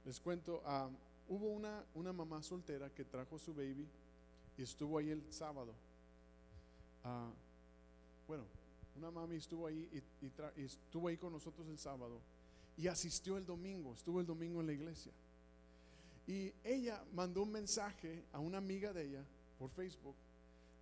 Les 0.06 0.20
cuento, 0.20 0.62
ah, 0.66 0.90
hubo 1.28 1.48
una, 1.48 1.84
una 1.96 2.14
mamá 2.14 2.42
soltera 2.42 2.90
que 2.90 3.04
trajo 3.04 3.38
su 3.38 3.54
baby 3.54 3.88
y 4.58 4.62
estuvo 4.64 4.98
ahí 4.98 5.10
el 5.10 5.24
sábado. 5.32 5.74
Ah, 7.04 7.30
bueno, 8.28 8.44
una 8.98 9.12
mami 9.12 9.36
estuvo 9.36 9.68
ahí 9.68 9.90
y 10.58 10.62
estuvo 10.62 11.08
ahí 11.08 11.18
con 11.18 11.32
nosotros 11.32 11.68
el 11.68 11.78
sábado 11.78 12.20
y 12.78 12.88
asistió 12.88 13.38
el 13.38 13.46
domingo, 13.46 13.94
estuvo 13.94 14.20
el 14.20 14.26
domingo 14.26 14.62
en 14.62 14.68
la 14.68 14.74
iglesia. 14.74 15.12
Y 16.28 16.52
ella 16.64 17.04
mandó 17.14 17.44
un 17.44 17.52
mensaje 17.52 18.24
a 18.34 18.40
una 18.40 18.58
amiga 18.58 18.92
de 18.94 19.06
ella 19.06 19.24
por 19.58 19.70
Facebook 19.72 20.16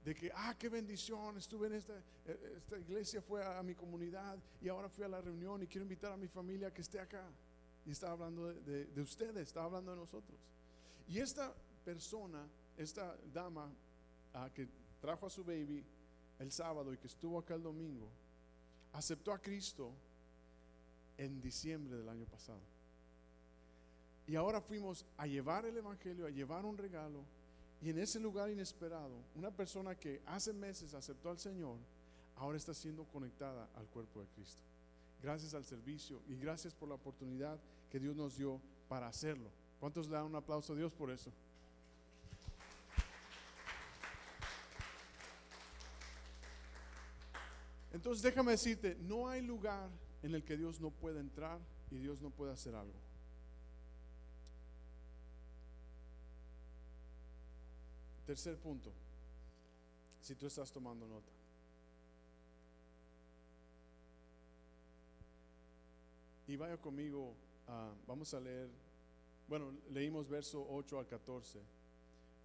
de 0.05 0.13
que, 0.13 0.31
ah, 0.35 0.55
qué 0.57 0.69
bendición, 0.69 1.35
estuve 1.35 1.65
en 1.65 1.73
esta, 1.73 1.97
eh, 2.27 2.53
esta 2.57 2.77
iglesia, 2.77 3.23
fue 3.23 3.43
a, 3.43 3.63
mi 3.63 3.73
comunidad 3.73 4.37
y 4.61 4.69
ahora 4.69 4.87
fui 4.87 5.03
a 5.03 5.07
la 5.07 5.19
reunión 5.19 5.63
y 5.63 5.67
quiero 5.67 5.83
invitar 5.83 6.11
a 6.11 6.17
mi 6.17 6.27
familia 6.27 6.71
que 6.71 6.81
esté 6.81 6.99
acá. 6.99 7.27
Y 7.87 7.91
estaba 7.91 8.13
hablando 8.13 8.53
de, 8.53 8.85
de, 8.85 9.01
ustedes, 9.01 9.47
estaba 9.47 9.65
hablando 9.65 9.91
de 9.91 9.97
nosotros. 9.97 10.39
Y 11.07 11.17
esta 11.17 11.51
persona, 11.83 12.47
esta 12.77 13.17
dama 13.33 13.67
ah, 14.35 14.49
que 14.53 14.67
trajo 15.01 15.25
a 15.25 15.29
su 15.29 15.43
baby 15.43 15.83
el 16.37 16.51
sábado 16.51 16.93
y 16.93 16.97
que 16.97 17.07
estuvo 17.07 17.39
acá 17.39 17.55
el 17.55 17.63
domingo, 17.63 18.07
aceptó 18.93 19.33
a 19.33 19.39
Cristo 19.39 19.91
en 21.17 21.41
diciembre 21.41 21.97
del 21.97 22.09
año 22.09 22.25
pasado. 22.25 22.61
Y 24.27 24.35
ahora 24.35 24.61
fuimos 24.61 25.03
a 25.17 25.25
llevar 25.25 25.65
el 25.65 25.77
Evangelio, 25.77 26.27
a 26.27 26.29
llevar 26.29 26.63
un 26.63 26.77
regalo. 26.77 27.23
Y 27.81 27.89
en 27.89 27.99
ese 27.99 28.19
lugar 28.19 28.49
inesperado, 28.49 29.23
una 29.35 29.51
persona 29.51 29.95
que 29.95 30.21
hace 30.25 30.53
meses 30.53 30.93
aceptó 30.93 31.29
al 31.29 31.39
Señor, 31.39 31.77
ahora 32.35 32.57
está 32.57 32.73
siendo 32.73 33.05
conectada 33.05 33.69
al 33.75 33.85
cuerpo 33.87 34.21
de 34.21 34.27
Cristo. 34.27 34.61
Gracias 35.21 35.53
al 35.53 35.63
servicio 35.63 36.21
y 36.27 36.35
gracias 36.35 36.73
por 36.73 36.89
la 36.89 36.95
oportunidad 36.95 37.59
que 37.89 37.99
Dios 37.99 38.15
nos 38.15 38.37
dio 38.37 38.59
para 38.87 39.07
hacerlo. 39.07 39.49
¿Cuántos 39.79 40.07
le 40.07 40.13
dan 40.15 40.25
un 40.25 40.35
aplauso 40.35 40.73
a 40.73 40.75
Dios 40.75 40.91
por 40.93 41.11
eso? 41.11 41.31
Entonces 47.91 48.23
déjame 48.23 48.51
decirte, 48.51 48.97
no 49.01 49.29
hay 49.29 49.41
lugar 49.41 49.89
en 50.21 50.35
el 50.35 50.43
que 50.43 50.57
Dios 50.57 50.81
no 50.81 50.91
puede 50.91 51.19
entrar 51.19 51.59
y 51.89 51.97
Dios 51.97 52.21
no 52.21 52.29
puede 52.29 52.51
hacer 52.51 52.75
algo. 52.75 53.04
Tercer 58.25 58.57
punto, 58.57 58.91
si 60.21 60.33
tú 60.33 60.47
estás 60.47 60.71
tomando 60.71 61.07
nota. 61.07 61.31
Y 66.47 66.55
vaya 66.55 66.77
conmigo, 66.77 67.35
vamos 68.07 68.33
a 68.33 68.39
leer, 68.39 68.69
bueno, 69.47 69.71
leímos 69.91 70.27
verso 70.27 70.65
8 70.69 70.99
al 70.99 71.07
14 71.07 71.59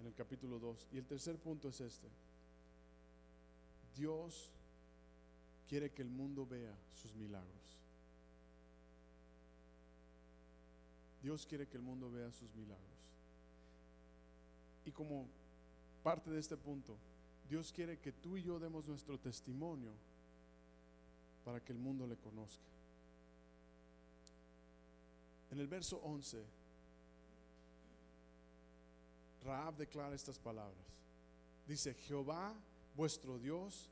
en 0.01 0.07
el 0.07 0.15
capítulo 0.15 0.59
2. 0.59 0.89
Y 0.93 0.99
el 0.99 1.07
tercer 1.07 1.39
punto 1.39 1.69
es 1.69 1.81
este. 1.81 2.09
Dios 3.97 4.51
quiere 5.69 5.91
que 5.91 6.03
el 6.03 6.09
mundo 6.09 6.47
vea 6.47 6.75
sus 7.01 7.15
milagros. 7.15 7.79
Dios 11.23 11.45
quiere 11.47 11.67
que 11.69 11.77
el 11.77 11.83
mundo 11.83 12.11
vea 12.11 12.31
sus 12.33 12.55
milagros. 12.55 12.87
Y 14.87 14.93
como 14.93 15.27
parte 16.03 16.31
de 16.31 16.41
este 16.41 16.57
punto, 16.57 16.97
Dios 17.49 17.73
quiere 17.73 17.99
que 17.99 18.13
tú 18.13 18.37
y 18.37 18.43
yo 18.43 18.59
demos 18.59 18.87
nuestro 18.89 19.19
testimonio 19.19 19.93
para 21.45 21.61
que 21.61 21.73
el 21.73 21.79
mundo 21.79 22.07
le 22.07 22.17
conozca. 22.17 22.63
En 25.51 25.59
el 25.59 25.67
verso 25.67 26.01
11, 26.05 26.45
Raab 29.45 29.77
declara 29.77 30.15
estas 30.15 30.39
palabras. 30.39 30.87
Dice, 31.67 31.95
Jehová 31.95 32.55
vuestro 32.97 33.39
Dios 33.39 33.89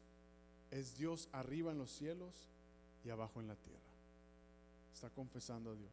es 0.70 0.96
Dios 0.96 1.28
arriba 1.32 1.72
en 1.72 1.78
los 1.78 1.90
cielos 1.90 2.34
y 3.04 3.10
abajo 3.10 3.40
en 3.40 3.48
la 3.48 3.56
tierra. 3.56 3.78
Está 4.92 5.10
confesando 5.10 5.70
a 5.70 5.74
Dios. 5.74 5.90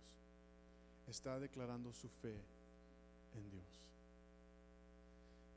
Está 1.07 1.39
declarando 1.39 1.93
su 1.93 2.09
fe 2.09 2.35
en 3.35 3.49
Dios. 3.49 3.84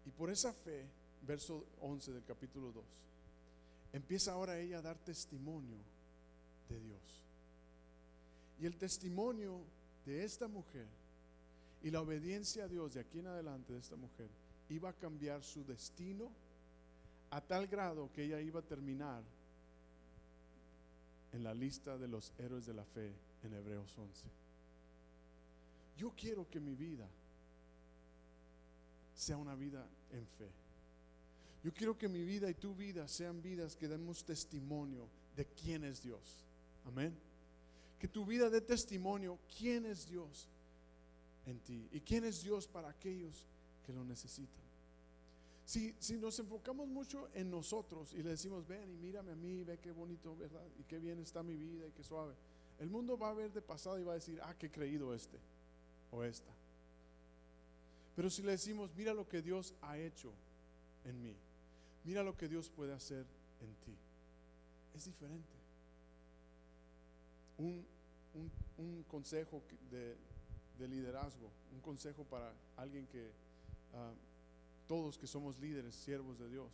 Y 0.09 0.11
por 0.11 0.31
esa 0.31 0.55
fe, 0.55 0.87
verso 1.21 1.67
11 1.83 2.15
del 2.15 2.25
capítulo 2.25 2.73
2, 2.73 2.83
empieza 3.93 4.33
ahora 4.33 4.59
ella 4.59 4.79
a 4.79 4.83
dar 4.83 4.97
testimonio 4.97 5.77
de 6.71 6.81
Dios. 6.81 7.03
Y 8.59 8.65
el 8.65 8.79
testimonio 8.79 9.61
de 10.07 10.25
esta 10.25 10.49
mujer 10.49 10.87
y 11.83 11.91
la 11.91 12.01
obediencia 12.01 12.65
a 12.65 12.69
Dios 12.69 12.95
de 12.95 13.01
aquí 13.01 13.19
en 13.19 13.27
adelante 13.27 13.75
de 13.75 13.81
esta 13.81 13.97
mujer 13.97 14.31
iba 14.71 14.89
a 14.89 14.95
cambiar 14.95 15.45
su 15.45 15.63
destino 15.67 16.31
a 17.29 17.43
tal 17.43 17.67
grado 17.67 18.11
que 18.11 18.25
ella 18.25 18.41
iba 18.41 18.61
a 18.61 18.67
terminar 18.67 19.23
en 21.35 21.45
la 21.45 21.53
lista 21.53 21.99
de 21.99 22.09
los 22.09 22.33
héroes 22.39 22.65
de 22.65 22.73
la 22.73 22.85
fe 22.87 23.13
en 23.43 23.53
Hebreos 23.53 23.95
11. 23.99 24.25
Yo 25.99 26.15
quiero 26.17 26.49
que 26.49 26.61
mi 26.61 26.75
vida 26.75 27.07
sea 29.15 29.37
una 29.37 29.55
vida 29.55 29.85
en 30.13 30.27
fe. 30.27 30.51
Yo 31.63 31.73
quiero 31.73 31.99
que 31.99 32.09
mi 32.09 32.23
vida 32.25 32.49
y 32.49 32.55
tu 32.55 32.75
vida 32.75 33.07
sean 33.09 33.43
vidas 33.43 33.77
que 33.77 33.89
demos 33.89 34.25
testimonio 34.25 35.09
de 35.37 35.47
quién 35.47 35.85
es 35.85 36.03
Dios. 36.03 36.45
Amén. 36.85 37.17
Que 37.99 38.09
tu 38.09 38.25
vida 38.25 38.49
dé 38.49 38.61
testimonio 38.61 39.39
quién 39.59 39.85
es 39.85 40.07
Dios 40.09 40.49
en 41.47 41.59
ti 41.61 41.89
y 41.93 42.01
quién 42.01 42.25
es 42.25 42.43
Dios 42.43 42.69
para 42.69 42.89
aquellos 42.89 43.47
que 43.85 43.93
lo 43.93 44.05
necesitan. 44.05 44.65
Si, 45.65 45.95
si, 45.99 46.17
nos 46.17 46.39
enfocamos 46.39 46.89
mucho 46.89 47.29
en 47.35 47.51
nosotros 47.51 48.15
y 48.15 48.23
le 48.23 48.31
decimos, 48.31 48.67
ven 48.67 48.91
y 48.91 48.97
mírame 48.97 49.33
a 49.33 49.37
mí, 49.37 49.65
ve 49.65 49.79
qué 49.79 49.91
bonito, 49.91 50.35
¿verdad? 50.35 50.65
Y 50.79 50.85
qué 50.85 50.99
bien 50.99 51.19
está 51.19 51.43
mi 51.43 51.57
vida 51.57 51.87
y 51.87 51.93
qué 51.93 52.03
suave. 52.03 52.35
El 52.79 52.89
mundo 52.89 53.19
va 53.19 53.31
a 53.31 53.35
ver 53.35 53.53
de 53.53 53.61
pasado 53.61 53.99
y 53.99 54.05
va 54.05 54.13
a 54.13 54.15
decir, 54.15 54.41
ah, 54.43 54.55
qué 54.59 54.71
creído 54.71 55.15
este 55.15 55.39
o 56.11 56.25
esta. 56.25 56.51
Pero 58.19 58.31
si 58.31 58.43
le 58.43 58.51
decimos, 58.51 58.91
mira 58.97 59.15
lo 59.15 59.29
que 59.29 59.41
Dios 59.41 59.75
ha 59.81 59.97
hecho 59.97 60.33
en 61.05 61.23
mí, 61.23 61.37
mira 62.03 62.25
lo 62.25 62.37
que 62.37 62.49
Dios 62.49 62.69
puede 62.69 62.93
hacer 62.93 63.25
en 63.61 63.73
ti, 63.85 63.97
es 64.97 65.05
diferente. 65.05 65.55
Un, 67.59 67.87
un, 68.77 69.05
consejo 69.05 69.63
de, 69.93 70.17
de, 70.81 70.89
liderazgo, 70.89 71.49
un 71.73 71.81
consejo 71.81 72.25
para 72.25 72.53
alguien 72.77 73.07
que... 73.07 73.31
Ah, 73.95 74.11
todos 74.89 75.17
que 75.17 75.29
somos 75.29 75.57
líderes, 75.61 75.95
siervos 75.95 76.41
de 76.41 76.49
Dios, 76.49 76.73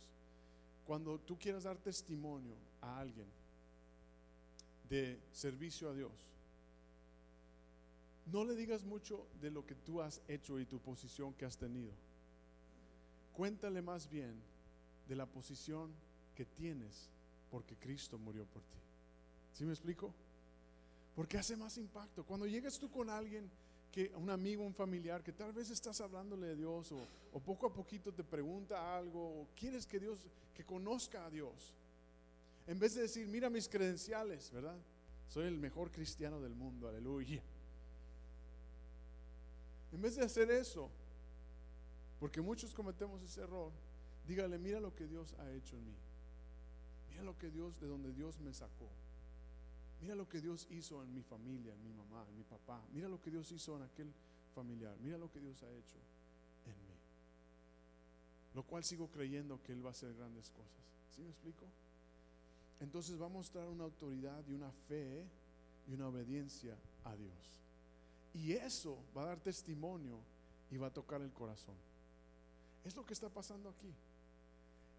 cuando 0.87 1.19
tú 1.19 1.37
quieras 1.37 1.65
dar 1.65 1.77
testimonio 1.77 2.55
a 2.81 2.99
alguien 2.99 3.27
de 4.89 5.19
servicio 5.31 5.91
a 5.91 5.93
Dios, 5.93 6.11
no 8.31 8.43
le 8.43 8.55
digas 8.55 8.83
mucho 8.83 9.27
de 9.41 9.51
lo 9.51 9.65
que 9.65 9.75
tú 9.75 10.01
has 10.01 10.21
hecho 10.27 10.59
y 10.59 10.65
tu 10.65 10.79
posición 10.79 11.33
que 11.33 11.45
has 11.45 11.57
tenido. 11.57 11.91
Cuéntale 13.33 13.81
más 13.81 14.09
bien 14.09 14.33
de 15.07 15.15
la 15.15 15.25
posición 15.25 15.91
que 16.35 16.45
tienes 16.45 17.09
porque 17.51 17.75
Cristo 17.75 18.17
murió 18.17 18.45
por 18.45 18.61
ti. 18.63 18.77
¿Sí 19.53 19.65
me 19.65 19.71
explico? 19.71 20.13
Porque 21.15 21.37
hace 21.37 21.55
más 21.55 21.77
impacto. 21.77 22.25
Cuando 22.25 22.47
llegas 22.47 22.79
tú 22.79 22.89
con 22.89 23.09
alguien 23.09 23.49
que 23.91 24.11
un 24.15 24.29
amigo, 24.29 24.63
un 24.65 24.73
familiar, 24.73 25.23
que 25.23 25.31
tal 25.31 25.53
vez 25.53 25.69
estás 25.69 26.01
hablándole 26.01 26.47
de 26.47 26.55
Dios 26.57 26.91
o, 26.91 27.39
poco 27.39 27.67
a 27.67 27.73
poquito 27.73 28.13
te 28.13 28.23
pregunta 28.23 28.97
algo 28.97 29.41
o 29.41 29.47
quieres 29.55 29.85
que 29.85 29.99
Dios, 29.99 30.19
que 30.53 30.65
conozca 30.65 31.25
a 31.25 31.29
Dios. 31.29 31.73
En 32.67 32.79
vez 32.79 32.95
de 32.95 33.03
decir, 33.03 33.27
mira 33.27 33.49
mis 33.49 33.69
credenciales, 33.69 34.51
¿verdad? 34.51 34.77
Soy 35.29 35.45
el 35.45 35.57
mejor 35.57 35.91
cristiano 35.91 36.41
del 36.41 36.55
mundo, 36.55 36.87
aleluya. 36.87 37.41
En 39.95 40.01
vez 40.01 40.17
de 40.17 40.25
hacer 40.25 40.51
eso, 40.51 40.89
porque 42.19 42.41
muchos 42.41 42.73
cometemos 42.73 43.21
ese 43.21 43.39
error, 43.41 43.71
dígale, 44.27 44.59
mira 44.59 44.81
lo 44.81 44.93
que 44.93 45.07
Dios 45.07 45.33
ha 45.39 45.49
hecho 45.53 45.77
en 45.77 45.85
mí. 45.85 45.95
Mira 47.11 47.23
lo 47.23 47.37
que 47.37 47.49
Dios, 47.49 47.79
de 47.79 47.87
donde 47.87 48.11
Dios 48.11 48.37
me 48.41 48.53
sacó. 48.53 48.89
Mira 50.01 50.13
lo 50.13 50.27
que 50.27 50.41
Dios 50.41 50.67
hizo 50.69 51.01
en 51.01 51.13
mi 51.13 51.23
familia, 51.23 51.73
en 51.73 51.81
mi 51.81 51.93
mamá, 51.93 52.25
en 52.27 52.35
mi 52.35 52.43
papá. 52.43 52.83
Mira 52.91 53.07
lo 53.07 53.21
que 53.21 53.31
Dios 53.31 53.49
hizo 53.53 53.77
en 53.77 53.83
aquel 53.83 54.11
familiar. 54.53 54.97
Mira 54.99 55.17
lo 55.17 55.31
que 55.31 55.39
Dios 55.39 55.63
ha 55.63 55.71
hecho 55.71 55.97
en 56.65 56.73
mí. 56.73 56.95
Lo 58.53 58.63
cual 58.63 58.83
sigo 58.83 59.07
creyendo 59.07 59.63
que 59.63 59.71
Él 59.71 59.81
va 59.81 59.89
a 59.89 59.91
hacer 59.91 60.13
grandes 60.13 60.49
cosas. 60.49 60.83
¿Sí 61.15 61.21
me 61.21 61.29
explico? 61.29 61.63
Entonces 62.81 63.19
va 63.19 63.27
a 63.27 63.29
mostrar 63.29 63.69
una 63.69 63.85
autoridad 63.85 64.43
y 64.45 64.55
una 64.55 64.71
fe 64.89 65.23
y 65.87 65.93
una 65.93 66.09
obediencia 66.09 66.77
a 67.05 67.15
Dios. 67.15 67.64
Y 68.35 68.53
eso 68.53 68.97
va 69.15 69.23
a 69.23 69.25
dar 69.27 69.39
testimonio 69.39 70.19
y 70.69 70.77
va 70.77 70.87
a 70.87 70.93
tocar 70.93 71.21
el 71.21 71.31
corazón. 71.31 71.75
Es 72.83 72.95
lo 72.95 73.05
que 73.05 73.13
está 73.13 73.29
pasando 73.29 73.69
aquí. 73.69 73.93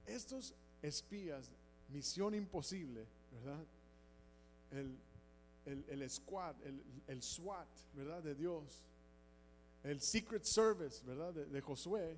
Estos 0.06 0.54
espías, 0.82 1.50
misión 1.90 2.34
imposible, 2.34 3.04
¿verdad? 3.32 3.64
el, 4.70 5.84
el, 5.88 6.10
squad, 6.10 6.54
el, 6.64 6.82
el, 7.08 7.22
SWAT, 7.22 7.68
¿verdad? 7.94 8.22
De 8.22 8.34
Dios, 8.34 8.82
el 9.84 10.00
Secret 10.00 10.44
Service, 10.44 11.04
¿verdad? 11.04 11.34
De, 11.34 11.46
de 11.46 11.60
Josué, 11.60 12.16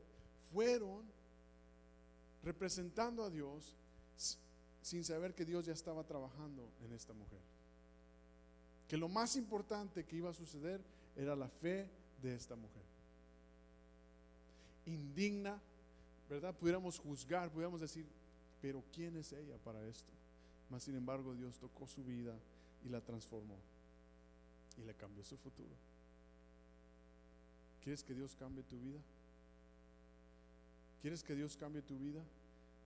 fueron 0.53 1.03
representando 2.45 3.25
a 3.25 3.31
Dios 3.31 3.75
sin 4.83 5.05
saber 5.05 5.35
que 5.35 5.45
Dios 5.45 5.67
ya 5.67 5.73
estaba 5.73 6.05
trabajando 6.05 6.71
en 6.85 6.93
esta 6.93 7.13
mujer. 7.13 7.41
Que 8.87 8.97
lo 8.97 9.09
más 9.09 9.37
importante 9.37 10.05
que 10.05 10.17
iba 10.17 10.31
a 10.31 10.35
suceder 10.35 10.81
era 11.19 11.35
la 11.35 11.49
fe 11.49 11.91
de 12.23 12.35
esta 12.35 12.55
mujer. 12.55 12.83
Indigna, 14.87 15.61
¿verdad? 16.31 16.55
Pudiéramos 16.55 16.99
juzgar, 16.99 17.51
pudiéramos 17.51 17.81
decir, 17.81 18.07
pero 18.63 18.83
¿quién 18.95 19.17
es 19.17 19.33
ella 19.33 19.59
para 19.65 19.85
esto? 19.87 20.11
Mas 20.71 20.85
sin 20.85 20.95
embargo 20.95 21.35
Dios 21.35 21.59
tocó 21.59 21.87
su 21.87 22.03
vida 22.05 22.35
y 22.85 22.89
la 22.89 23.01
transformó 23.01 23.57
y 24.79 24.85
le 24.85 24.95
cambió 24.95 25.25
su 25.25 25.37
futuro. 25.37 25.75
¿Quieres 27.83 28.05
que 28.05 28.15
Dios 28.15 28.37
cambie 28.37 28.63
tu 28.63 28.79
vida? 28.79 29.01
¿Quieres 31.03 31.23
que 31.23 31.35
Dios 31.35 31.57
cambie 31.57 31.83
tu 31.83 31.99
vida? 31.99 32.23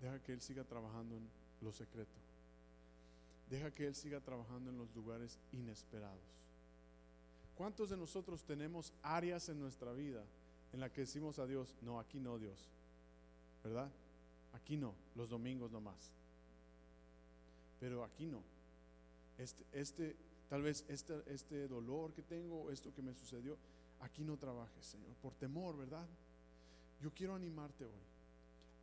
Deja 0.00 0.18
que 0.20 0.32
Él 0.32 0.40
siga 0.40 0.64
trabajando 0.64 1.16
en 1.16 1.28
lo 1.60 1.72
secreto. 1.72 2.16
Deja 3.50 3.70
que 3.70 3.86
Él 3.86 3.94
siga 3.94 4.20
trabajando 4.20 4.70
en 4.70 4.78
los 4.78 4.94
lugares 4.94 5.38
inesperados. 5.52 6.41
¿Cuántos 7.56 7.90
de 7.90 7.96
nosotros 7.96 8.44
tenemos 8.44 8.92
áreas 9.02 9.48
en 9.48 9.60
nuestra 9.60 9.92
vida 9.92 10.24
en 10.72 10.80
las 10.80 10.90
que 10.90 11.02
decimos 11.02 11.38
a 11.38 11.46
Dios, 11.46 11.74
no, 11.82 12.00
aquí 12.00 12.18
no 12.18 12.38
Dios? 12.38 12.70
¿Verdad? 13.62 13.90
Aquí 14.54 14.76
no, 14.76 14.94
los 15.14 15.30
domingos 15.30 15.70
nomás 15.70 16.12
pero 17.82 18.04
aquí 18.04 18.26
no. 18.26 18.40
Este, 19.38 19.64
este, 19.72 20.16
tal 20.48 20.62
vez 20.62 20.84
este, 20.86 21.20
este 21.26 21.66
dolor 21.66 22.12
que 22.12 22.22
tengo, 22.22 22.70
esto 22.70 22.94
que 22.94 23.02
me 23.02 23.12
sucedió, 23.12 23.56
aquí 24.02 24.22
no 24.22 24.36
trabajes, 24.36 24.86
Señor, 24.86 25.10
por 25.20 25.34
temor, 25.34 25.76
¿verdad? 25.76 26.06
Yo 27.00 27.10
quiero 27.12 27.34
animarte 27.34 27.84
hoy 27.84 28.04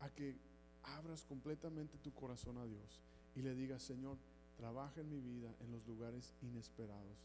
a 0.01 0.09
que 0.09 0.35
abras 0.83 1.23
completamente 1.23 1.97
tu 1.99 2.13
corazón 2.13 2.57
a 2.57 2.65
Dios 2.65 2.99
y 3.37 3.41
le 3.41 3.55
digas, 3.55 3.81
Señor, 3.83 4.17
trabaja 4.57 4.99
en 4.99 5.09
mi 5.09 5.21
vida 5.21 5.49
en 5.61 5.71
los 5.71 5.87
lugares 5.87 6.33
inesperados 6.41 7.23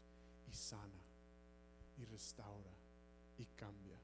y 0.49 0.55
sana 0.55 1.04
y 1.97 2.05
restaura 2.05 2.71
y 3.37 3.45
cambia 3.57 3.97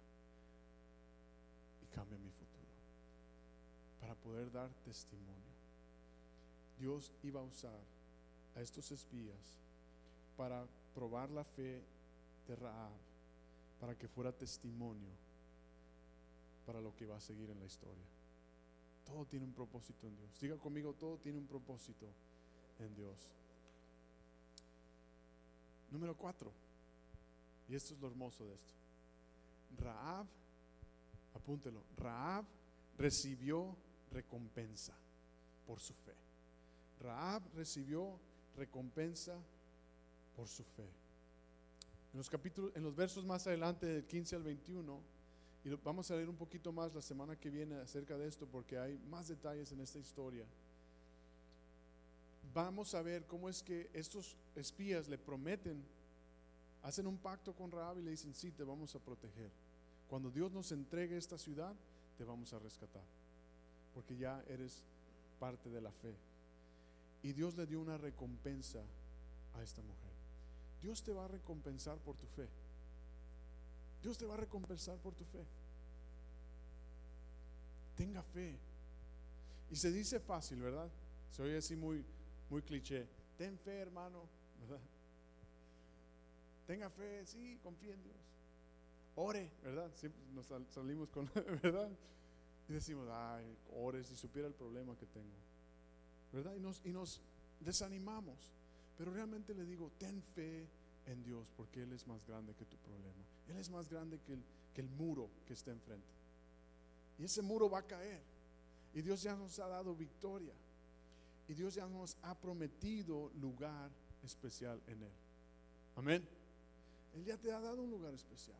y 1.82 1.95
cambia 1.95 2.17
mi 2.17 2.32
futuro 2.32 2.51
para 3.99 4.15
poder 4.15 4.51
dar 4.51 4.69
testimonio. 4.84 5.51
Dios 6.80 7.12
iba 7.23 7.39
a 7.39 7.43
usar 7.43 7.80
a 8.56 8.62
estos 8.62 8.91
espías 8.91 9.58
para 10.36 10.65
probar 10.95 11.30
la 11.30 11.43
fe 11.43 11.82
de 12.47 12.56
Raab, 12.56 12.91
para 13.80 13.95
que 13.95 14.08
fuera 14.08 14.32
testimonio 14.32 15.12
para 16.65 16.82
lo 16.82 16.95
que 16.95 17.06
va 17.06 17.17
a 17.17 17.21
seguir 17.21 17.49
en 17.49 17.60
la 17.60 17.65
historia. 17.65 18.06
Todo 19.06 19.25
tiene 19.25 19.45
un 19.45 19.54
propósito 19.54 20.08
en 20.08 20.15
Dios. 20.15 20.39
Diga 20.39 20.58
conmigo, 20.58 20.93
todo 20.93 21.17
tiene 21.17 21.38
un 21.38 21.47
propósito 21.47 22.08
en 22.80 22.95
Dios. 22.95 23.17
Número 25.91 26.15
cuatro. 26.15 26.51
Y 27.71 27.75
esto 27.75 27.93
es 27.93 28.01
lo 28.01 28.10
hermoso 28.10 28.45
de 28.45 28.53
esto. 28.53 28.73
Raab, 29.79 30.27
apúntelo, 31.34 31.81
Raab 31.95 32.43
recibió 32.97 33.73
recompensa 34.12 34.93
por 35.65 35.79
su 35.79 35.93
fe. 35.93 36.13
Raab 36.99 37.41
recibió 37.55 38.19
recompensa 38.57 39.39
por 40.36 40.49
su 40.49 40.65
fe. 40.65 40.86
En 42.12 42.17
los 42.17 42.29
capítulos, 42.29 42.73
en 42.75 42.84
los 42.84 42.93
versos 42.93 43.25
más 43.25 43.47
adelante 43.47 43.86
del 43.86 44.03
15 44.03 44.36
al 44.36 44.43
21, 44.43 44.99
y 45.63 45.69
vamos 45.69 46.12
a 46.12 46.15
leer 46.15 46.27
un 46.27 46.36
poquito 46.36 46.73
más 46.73 46.93
la 46.93 47.01
semana 47.01 47.38
que 47.38 47.49
viene 47.49 47.75
acerca 47.75 48.17
de 48.17 48.27
esto 48.27 48.45
porque 48.47 48.77
hay 48.77 48.97
más 49.10 49.29
detalles 49.29 49.71
en 49.71 49.79
esta 49.79 49.97
historia. 49.97 50.43
vamos 52.53 52.93
a 52.95 53.01
ver 53.01 53.25
cómo 53.27 53.47
es 53.47 53.63
que 53.63 53.89
estos 53.93 54.36
espías 54.57 55.07
le 55.07 55.17
prometen, 55.17 55.81
hacen 56.84 57.08
un 57.08 57.17
pacto 57.17 57.54
con 57.54 57.72
Raab 57.72 58.00
y 58.00 58.02
le 58.02 58.12
dicen, 58.12 58.34
sí, 58.34 58.52
te 58.52 58.63
vamos 58.63 58.96
a 58.96 59.00
proteger. 59.00 59.52
Cuando 60.10 60.30
Dios 60.30 60.52
nos 60.52 60.72
entregue 60.72 61.17
esta 61.17 61.38
ciudad, 61.38 61.74
te 62.17 62.24
vamos 62.24 62.54
a 62.54 62.60
rescatar, 62.60 63.04
porque 63.94 64.17
ya 64.17 64.44
eres 64.48 64.84
parte 65.39 65.70
de 65.70 65.82
la 65.82 65.91
fe. 65.91 66.13
Y 67.24 67.34
Dios 67.34 67.56
le 67.56 67.65
dio 67.65 67.80
una 67.80 67.98
recompensa 67.98 68.82
a 69.56 69.63
esta 69.63 69.82
mujer. 69.82 70.12
Dios 70.82 71.04
te 71.04 71.13
va 71.13 71.26
a 71.26 71.28
recompensar 71.28 71.98
por 72.00 72.15
tu 72.17 72.26
fe. 72.28 72.48
Dios 74.02 74.17
te 74.17 74.26
va 74.26 74.34
a 74.34 74.38
recompensar 74.38 74.98
por 74.98 75.13
tu 75.13 75.24
fe. 75.26 75.46
Tenga 77.96 78.24
fe. 78.24 78.58
Y 79.70 79.76
se 79.76 79.91
dice 79.91 80.20
fácil, 80.20 80.60
¿verdad? 80.60 80.89
Se 81.30 81.44
oye 81.44 81.58
así 81.58 81.76
muy, 81.76 82.04
muy 82.50 82.63
cliché. 82.63 83.08
Ten 83.38 83.58
fe, 83.60 83.78
hermano, 83.78 84.24
¿verdad? 84.62 84.82
Tenga 86.71 86.89
fe, 86.89 87.25
sí, 87.25 87.60
confía 87.62 87.93
en 87.93 88.01
Dios. 88.01 88.15
Ore, 89.15 89.51
¿verdad? 89.62 89.91
Siempre 89.93 90.21
nos 90.34 90.45
salimos 90.69 91.10
con, 91.10 91.29
¿verdad? 91.62 91.91
Y 92.69 92.71
decimos, 92.71 93.10
ay, 93.12 93.57
ore 93.75 94.05
si 94.05 94.15
supiera 94.15 94.47
el 94.47 94.53
problema 94.53 94.95
que 94.95 95.05
tengo. 95.05 95.36
¿Verdad? 96.31 96.55
Y 96.55 96.62
nos, 96.62 96.81
y 96.86 96.93
nos 96.93 97.19
desanimamos. 97.60 98.38
Pero 98.97 99.12
realmente 99.12 99.53
le 99.53 99.65
digo, 99.65 99.91
ten 99.97 100.23
fe 100.34 100.65
en 101.07 101.21
Dios 101.25 101.45
porque 101.57 101.84
Él 101.84 101.91
es 101.91 102.07
más 102.07 102.25
grande 102.25 102.53
que 102.53 102.63
tu 102.63 102.77
problema. 102.77 103.25
Él 103.49 103.57
es 103.57 103.69
más 103.69 103.89
grande 103.89 104.21
que 104.21 104.31
el, 104.31 104.43
que 104.73 104.79
el 104.79 104.88
muro 104.91 105.29
que 105.45 105.51
está 105.51 105.71
enfrente. 105.71 106.07
Y 107.19 107.25
ese 107.25 107.41
muro 107.41 107.69
va 107.69 107.79
a 107.79 107.86
caer. 107.86 108.21
Y 108.93 109.01
Dios 109.01 109.21
ya 109.21 109.36
nos 109.36 109.60
ha 109.60 109.67
dado 109.67 109.93
victoria. 109.93 110.53
Y 111.49 111.53
Dios 111.53 111.73
ya 111.73 111.86
nos 111.86 112.15
ha 112.21 112.34
prometido 112.34 113.29
lugar 113.41 113.91
especial 114.23 114.81
en 114.88 115.03
Él. 115.03 115.12
Amén. 115.97 116.40
Él 117.15 117.26
ya 117.26 117.38
te 117.38 117.52
ha 117.52 117.60
dado 117.60 117.82
un 117.82 117.91
lugar 117.91 118.13
especial. 118.13 118.58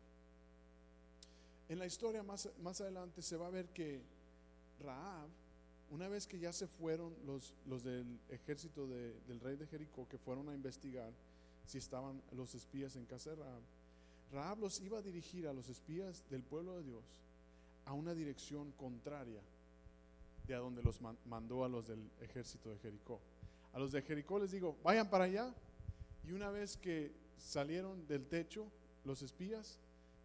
En 1.68 1.78
la 1.78 1.86
historia 1.86 2.22
más, 2.22 2.48
más 2.62 2.80
adelante 2.80 3.22
se 3.22 3.36
va 3.36 3.46
a 3.46 3.50
ver 3.50 3.66
que 3.68 4.02
Raab, 4.80 5.28
una 5.90 6.08
vez 6.08 6.26
que 6.26 6.38
ya 6.38 6.52
se 6.52 6.66
fueron 6.66 7.14
los, 7.26 7.54
los 7.66 7.82
del 7.82 8.18
ejército 8.30 8.86
del 8.86 9.40
rey 9.40 9.56
de 9.56 9.66
Jericó, 9.66 10.08
que 10.08 10.18
fueron 10.18 10.48
a 10.48 10.54
investigar 10.54 11.10
si 11.66 11.78
estaban 11.78 12.20
los 12.32 12.54
espías 12.54 12.96
en 12.96 13.06
casa 13.06 13.30
de 13.30 13.36
Raab, 13.36 13.62
Raab 14.32 14.58
los 14.60 14.80
iba 14.80 14.98
a 14.98 15.02
dirigir 15.02 15.46
a 15.46 15.52
los 15.52 15.68
espías 15.68 16.24
del 16.30 16.42
pueblo 16.42 16.76
de 16.76 16.82
Dios 16.84 17.04
a 17.84 17.92
una 17.92 18.14
dirección 18.14 18.72
contraria 18.72 19.40
de 20.46 20.54
a 20.54 20.58
donde 20.58 20.82
los 20.82 21.00
mandó 21.26 21.64
a 21.64 21.68
los 21.68 21.86
del 21.86 22.00
ejército 22.20 22.70
de 22.70 22.78
Jericó. 22.78 23.20
A 23.72 23.78
los 23.78 23.92
de 23.92 24.02
Jericó 24.02 24.38
les 24.38 24.50
digo, 24.50 24.76
vayan 24.82 25.08
para 25.08 25.24
allá. 25.24 25.54
Y 26.26 26.32
una 26.32 26.50
vez 26.50 26.76
que 26.76 27.12
salieron 27.42 28.06
del 28.06 28.26
techo, 28.26 28.70
los 29.04 29.22
espías 29.22 29.78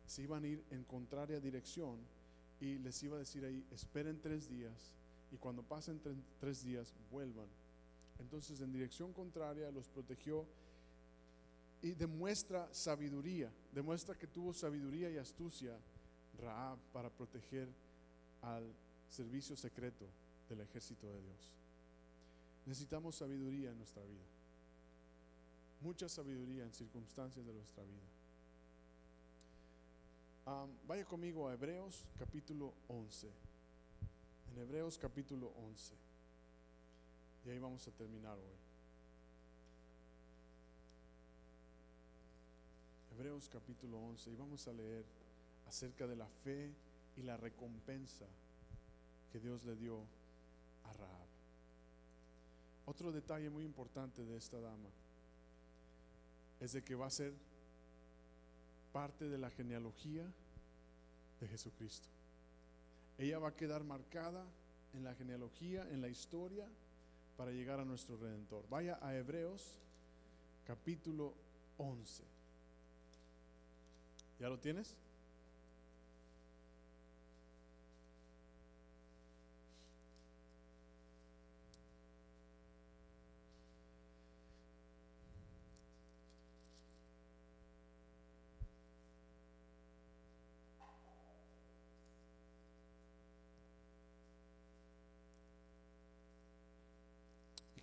se 0.05 0.21
iban 0.21 0.43
a 0.43 0.47
ir 0.47 0.63
en 0.71 0.83
contraria 0.83 1.39
dirección 1.39 1.97
y 2.59 2.77
les 2.79 3.01
iba 3.03 3.17
a 3.17 3.19
decir 3.19 3.43
ahí, 3.43 3.65
esperen 3.71 4.21
tres 4.21 4.49
días 4.49 4.93
y 5.31 5.37
cuando 5.37 5.63
pasen 5.63 5.99
tres 6.39 6.63
días 6.63 6.93
vuelvan. 7.11 7.47
Entonces 8.19 8.61
en 8.61 8.71
dirección 8.71 9.13
contraria 9.13 9.69
los 9.71 9.89
protegió 9.89 10.45
y 11.81 11.91
demuestra 11.91 12.67
sabiduría, 12.73 13.51
demuestra 13.73 14.15
que 14.15 14.27
tuvo 14.27 14.53
sabiduría 14.53 15.09
y 15.11 15.17
astucia 15.17 15.77
Raab 16.39 16.77
para 16.93 17.09
proteger 17.09 17.67
al 18.41 18.63
servicio 19.09 19.55
secreto 19.55 20.05
del 20.49 20.61
ejército 20.61 21.07
de 21.07 21.21
Dios. 21.21 21.53
Necesitamos 22.65 23.15
sabiduría 23.15 23.71
en 23.71 23.77
nuestra 23.77 24.03
vida. 24.03 24.36
Mucha 25.81 26.09
sabiduría 26.09 26.63
en 26.63 26.73
circunstancias 26.73 27.45
de 27.45 27.53
nuestra 27.53 27.83
vida. 27.83 28.01
vaya 30.87 31.05
conmigo 31.05 31.47
a 31.47 31.53
Hebreos 31.53 32.03
capítulo 32.17 32.73
11. 32.87 33.27
En 34.51 34.61
Hebreos 34.61 34.97
capítulo 34.97 35.51
11. 35.55 35.93
Y 37.45 37.49
ahí 37.51 37.59
vamos 37.59 37.87
a 37.87 37.91
terminar 37.91 38.37
hoy. 38.39 38.57
Hebreos 43.13 43.47
capítulo 43.47 43.99
11. 43.99 44.31
Y 44.31 44.35
vamos 44.35 44.67
a 44.67 44.73
leer 44.73 45.05
acerca 45.67 46.07
de 46.07 46.15
la 46.15 46.27
fe 46.43 46.73
y 47.17 47.21
la 47.21 47.37
recompensa 47.37 48.25
que 49.31 49.39
Dios 49.39 49.63
le 49.63 49.75
dio 49.75 49.99
a 50.85 50.93
Rahab. 50.93 51.27
Otro 52.87 53.11
detalle 53.11 53.51
muy 53.51 53.63
importante 53.63 54.25
de 54.25 54.37
esta 54.37 54.59
dama 54.59 54.89
es 56.59 56.73
de 56.73 56.83
que 56.83 56.95
va 56.95 57.07
a 57.07 57.11
ser 57.11 57.33
parte 58.91 59.29
de 59.29 59.37
la 59.37 59.49
genealogía 59.51 60.25
de 61.39 61.47
Jesucristo. 61.47 62.07
Ella 63.17 63.39
va 63.39 63.49
a 63.49 63.55
quedar 63.55 63.83
marcada 63.83 64.43
en 64.93 65.03
la 65.03 65.13
genealogía, 65.15 65.87
en 65.91 66.01
la 66.01 66.07
historia, 66.07 66.67
para 67.35 67.51
llegar 67.51 67.79
a 67.79 67.85
nuestro 67.85 68.17
Redentor. 68.17 68.67
Vaya 68.69 68.97
a 69.01 69.15
Hebreos 69.15 69.77
capítulo 70.65 71.33
11. 71.77 72.23
¿Ya 74.39 74.49
lo 74.49 74.59
tienes? 74.59 74.95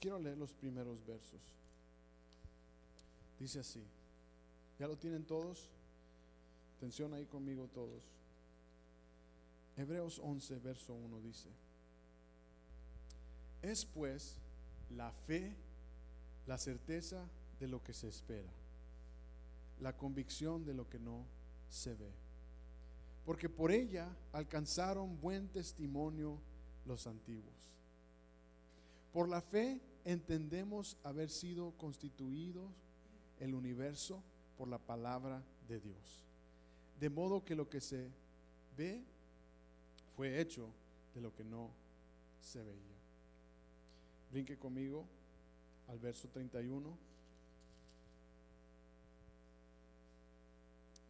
Quiero 0.05 0.19
leer 0.19 0.37
los 0.37 0.53
primeros 0.53 1.03
versos. 1.07 1.41
Dice 3.41 3.61
así. 3.61 3.83
¿Ya 4.79 4.87
lo 4.87 4.99
tienen 4.99 5.25
todos? 5.25 5.71
Atención 6.77 7.15
ahí 7.15 7.25
conmigo 7.25 7.71
todos. 7.73 8.05
Hebreos 9.79 10.21
11, 10.23 10.59
verso 10.59 10.93
1 10.93 11.21
dice. 11.21 11.49
Es 13.63 13.87
pues 13.87 14.37
la 14.91 15.11
fe, 15.11 15.57
la 16.47 16.59
certeza 16.59 17.27
de 17.59 17.67
lo 17.67 17.83
que 17.83 17.95
se 17.95 18.09
espera, 18.09 18.53
la 19.81 19.97
convicción 19.97 20.67
de 20.67 20.75
lo 20.75 20.87
que 20.87 20.99
no 20.99 21.25
se 21.71 21.95
ve. 21.95 22.13
Porque 23.25 23.49
por 23.49 23.71
ella 23.71 24.15
alcanzaron 24.35 25.19
buen 25.19 25.49
testimonio 25.49 26.39
los 26.85 27.07
antiguos. 27.07 27.55
Por 29.11 29.31
la 29.31 29.41
fe 29.41 29.81
entendemos 30.05 30.97
haber 31.03 31.31
sido 31.31 31.73
constituidos 31.73 32.71
el 33.41 33.55
universo 33.55 34.23
por 34.57 34.69
la 34.69 34.79
palabra 34.79 35.43
de 35.69 35.81
Dios. 35.81 36.21
De 37.01 37.11
modo 37.11 37.45
que 37.45 37.55
lo 37.55 37.69
que 37.69 37.81
se 37.81 38.09
ve 38.77 39.03
fue 40.17 40.41
hecho 40.41 40.69
de 41.15 41.21
lo 41.21 41.35
que 41.35 41.45
no 41.45 41.71
se 42.41 42.63
veía. 42.63 42.95
Brinque 44.31 44.57
conmigo 44.57 45.05
al 45.89 45.99
verso 45.99 46.29
31 46.29 46.97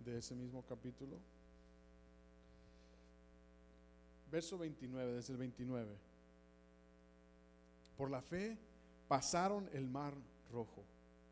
de 0.04 0.18
ese 0.18 0.34
mismo 0.34 0.62
capítulo. 0.62 1.18
Verso 4.30 4.58
29, 4.58 5.12
desde 5.14 5.32
el 5.32 5.38
29. 5.38 5.96
Por 7.96 8.10
la 8.10 8.20
fe 8.20 8.58
pasaron 9.08 9.68
el 9.72 9.86
mar 9.86 10.14
rojo 10.52 10.84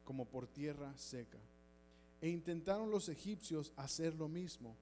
como 0.04 0.24
por 0.24 0.46
tierra 0.46 0.92
seca. 0.96 1.38
E 2.20 2.28
intentaron 2.28 2.90
los 2.90 3.08
egipcios 3.08 3.72
hacer 3.76 4.14
lo 4.14 4.28
mismo. 4.28 4.76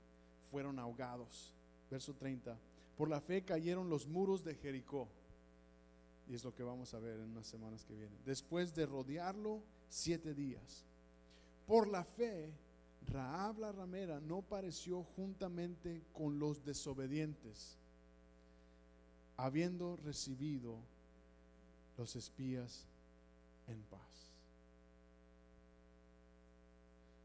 Fueron 0.51 0.79
ahogados. 0.79 1.53
Verso 1.91 2.15
30. 2.15 2.57
Por 2.97 3.09
la 3.09 3.21
fe 3.21 3.43
cayeron 3.43 3.89
los 3.89 4.07
muros 4.07 4.45
de 4.45 4.55
Jericó. 4.55 5.09
Y 6.29 6.35
es 6.35 6.45
lo 6.45 6.55
que 6.55 6.63
vamos 6.63 6.93
a 6.95 6.99
ver 6.99 7.19
en 7.19 7.31
unas 7.31 7.47
semanas 7.47 7.85
que 7.85 7.95
vienen. 7.95 8.19
Después 8.25 8.75
de 8.75 8.87
rodearlo 8.87 9.63
siete 9.89 10.35
días. 10.35 10.85
Por 11.67 11.89
la 11.89 12.05
fe, 12.05 12.53
Raab 13.07 13.59
la 13.59 13.73
ramera 13.73 14.21
no 14.21 14.43
pareció 14.43 15.03
juntamente 15.17 16.03
con 16.13 16.39
los 16.39 16.65
desobedientes, 16.65 17.79
habiendo 19.37 19.97
recibido 19.97 20.77
los 22.01 22.17
espías 22.17 22.87
en 23.69 23.79
paz. 23.83 24.01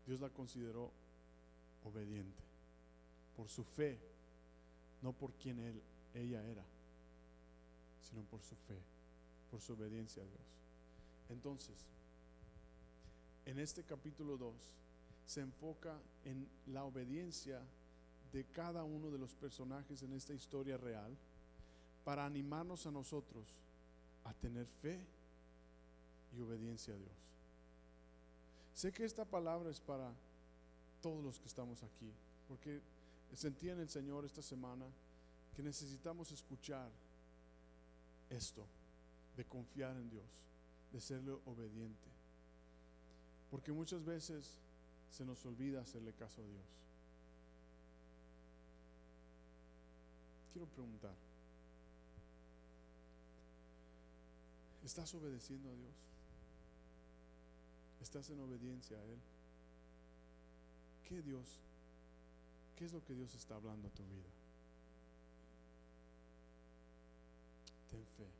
Dios 0.05 0.19
la 0.19 0.29
consideró 0.29 0.91
obediente 1.85 2.43
por 3.37 3.47
su 3.47 3.63
fe, 3.63 3.97
no 5.01 5.13
por 5.13 5.31
quien 5.35 5.59
él, 5.59 5.81
ella 6.13 6.43
era, 6.43 6.65
sino 8.01 8.21
por 8.23 8.41
su 8.41 8.53
fe, 8.67 8.77
por 9.49 9.61
su 9.61 9.71
obediencia 9.71 10.21
a 10.21 10.25
Dios. 10.25 10.45
Entonces, 11.29 11.75
en 13.45 13.59
este 13.59 13.81
capítulo 13.83 14.35
2 14.35 14.53
se 15.25 15.39
enfoca 15.39 15.97
en 16.25 16.49
la 16.67 16.83
obediencia 16.83 17.61
de 18.33 18.43
cada 18.43 18.83
uno 18.83 19.09
de 19.09 19.19
los 19.19 19.33
personajes 19.35 20.03
en 20.03 20.11
esta 20.11 20.33
historia 20.33 20.75
real 20.75 21.15
para 22.03 22.25
animarnos 22.25 22.85
a 22.85 22.91
nosotros 22.91 23.45
a 24.25 24.33
tener 24.33 24.65
fe 24.81 24.99
y 26.35 26.41
obediencia 26.41 26.93
a 26.93 26.97
Dios. 26.97 27.15
Sé 28.73 28.91
que 28.91 29.05
esta 29.05 29.23
palabra 29.23 29.69
es 29.69 29.79
para 29.79 30.11
todos 31.01 31.23
los 31.23 31.39
que 31.39 31.47
estamos 31.47 31.81
aquí, 31.83 32.11
porque 32.47 32.81
sentí 33.33 33.69
en 33.69 33.79
el 33.79 33.89
Señor 33.89 34.25
esta 34.25 34.41
semana 34.41 34.85
que 35.55 35.63
necesitamos 35.63 36.31
escuchar 36.31 36.89
esto, 38.29 38.65
de 39.37 39.45
confiar 39.45 39.95
en 39.95 40.09
Dios, 40.09 40.25
de 40.91 40.99
serle 40.99 41.31
obediente. 41.45 42.09
Porque 43.49 43.71
muchas 43.71 44.03
veces 44.03 44.59
se 45.11 45.23
nos 45.23 45.45
olvida 45.45 45.81
hacerle 45.81 46.11
caso 46.13 46.41
a 46.41 46.45
Dios. 46.45 46.65
Quiero 50.51 50.67
preguntar, 50.67 51.13
Estás 54.85 55.13
obedeciendo 55.15 55.67
a 55.69 55.73
Dios. 55.73 55.95
Estás 58.01 58.29
en 58.29 58.39
obediencia 58.39 58.95
a 58.95 59.03
Él. 59.03 59.19
¿Qué 61.09 61.23
Dios? 61.23 61.59
¿Qué 62.77 62.85
es 62.85 62.93
lo 62.93 63.03
que 63.03 63.15
Dios 63.15 63.33
está 63.33 63.55
hablando 63.55 63.87
a 63.87 63.91
tu 63.91 64.03
vida? 64.03 64.29
Ten 67.89 68.05
fe. 68.15 68.34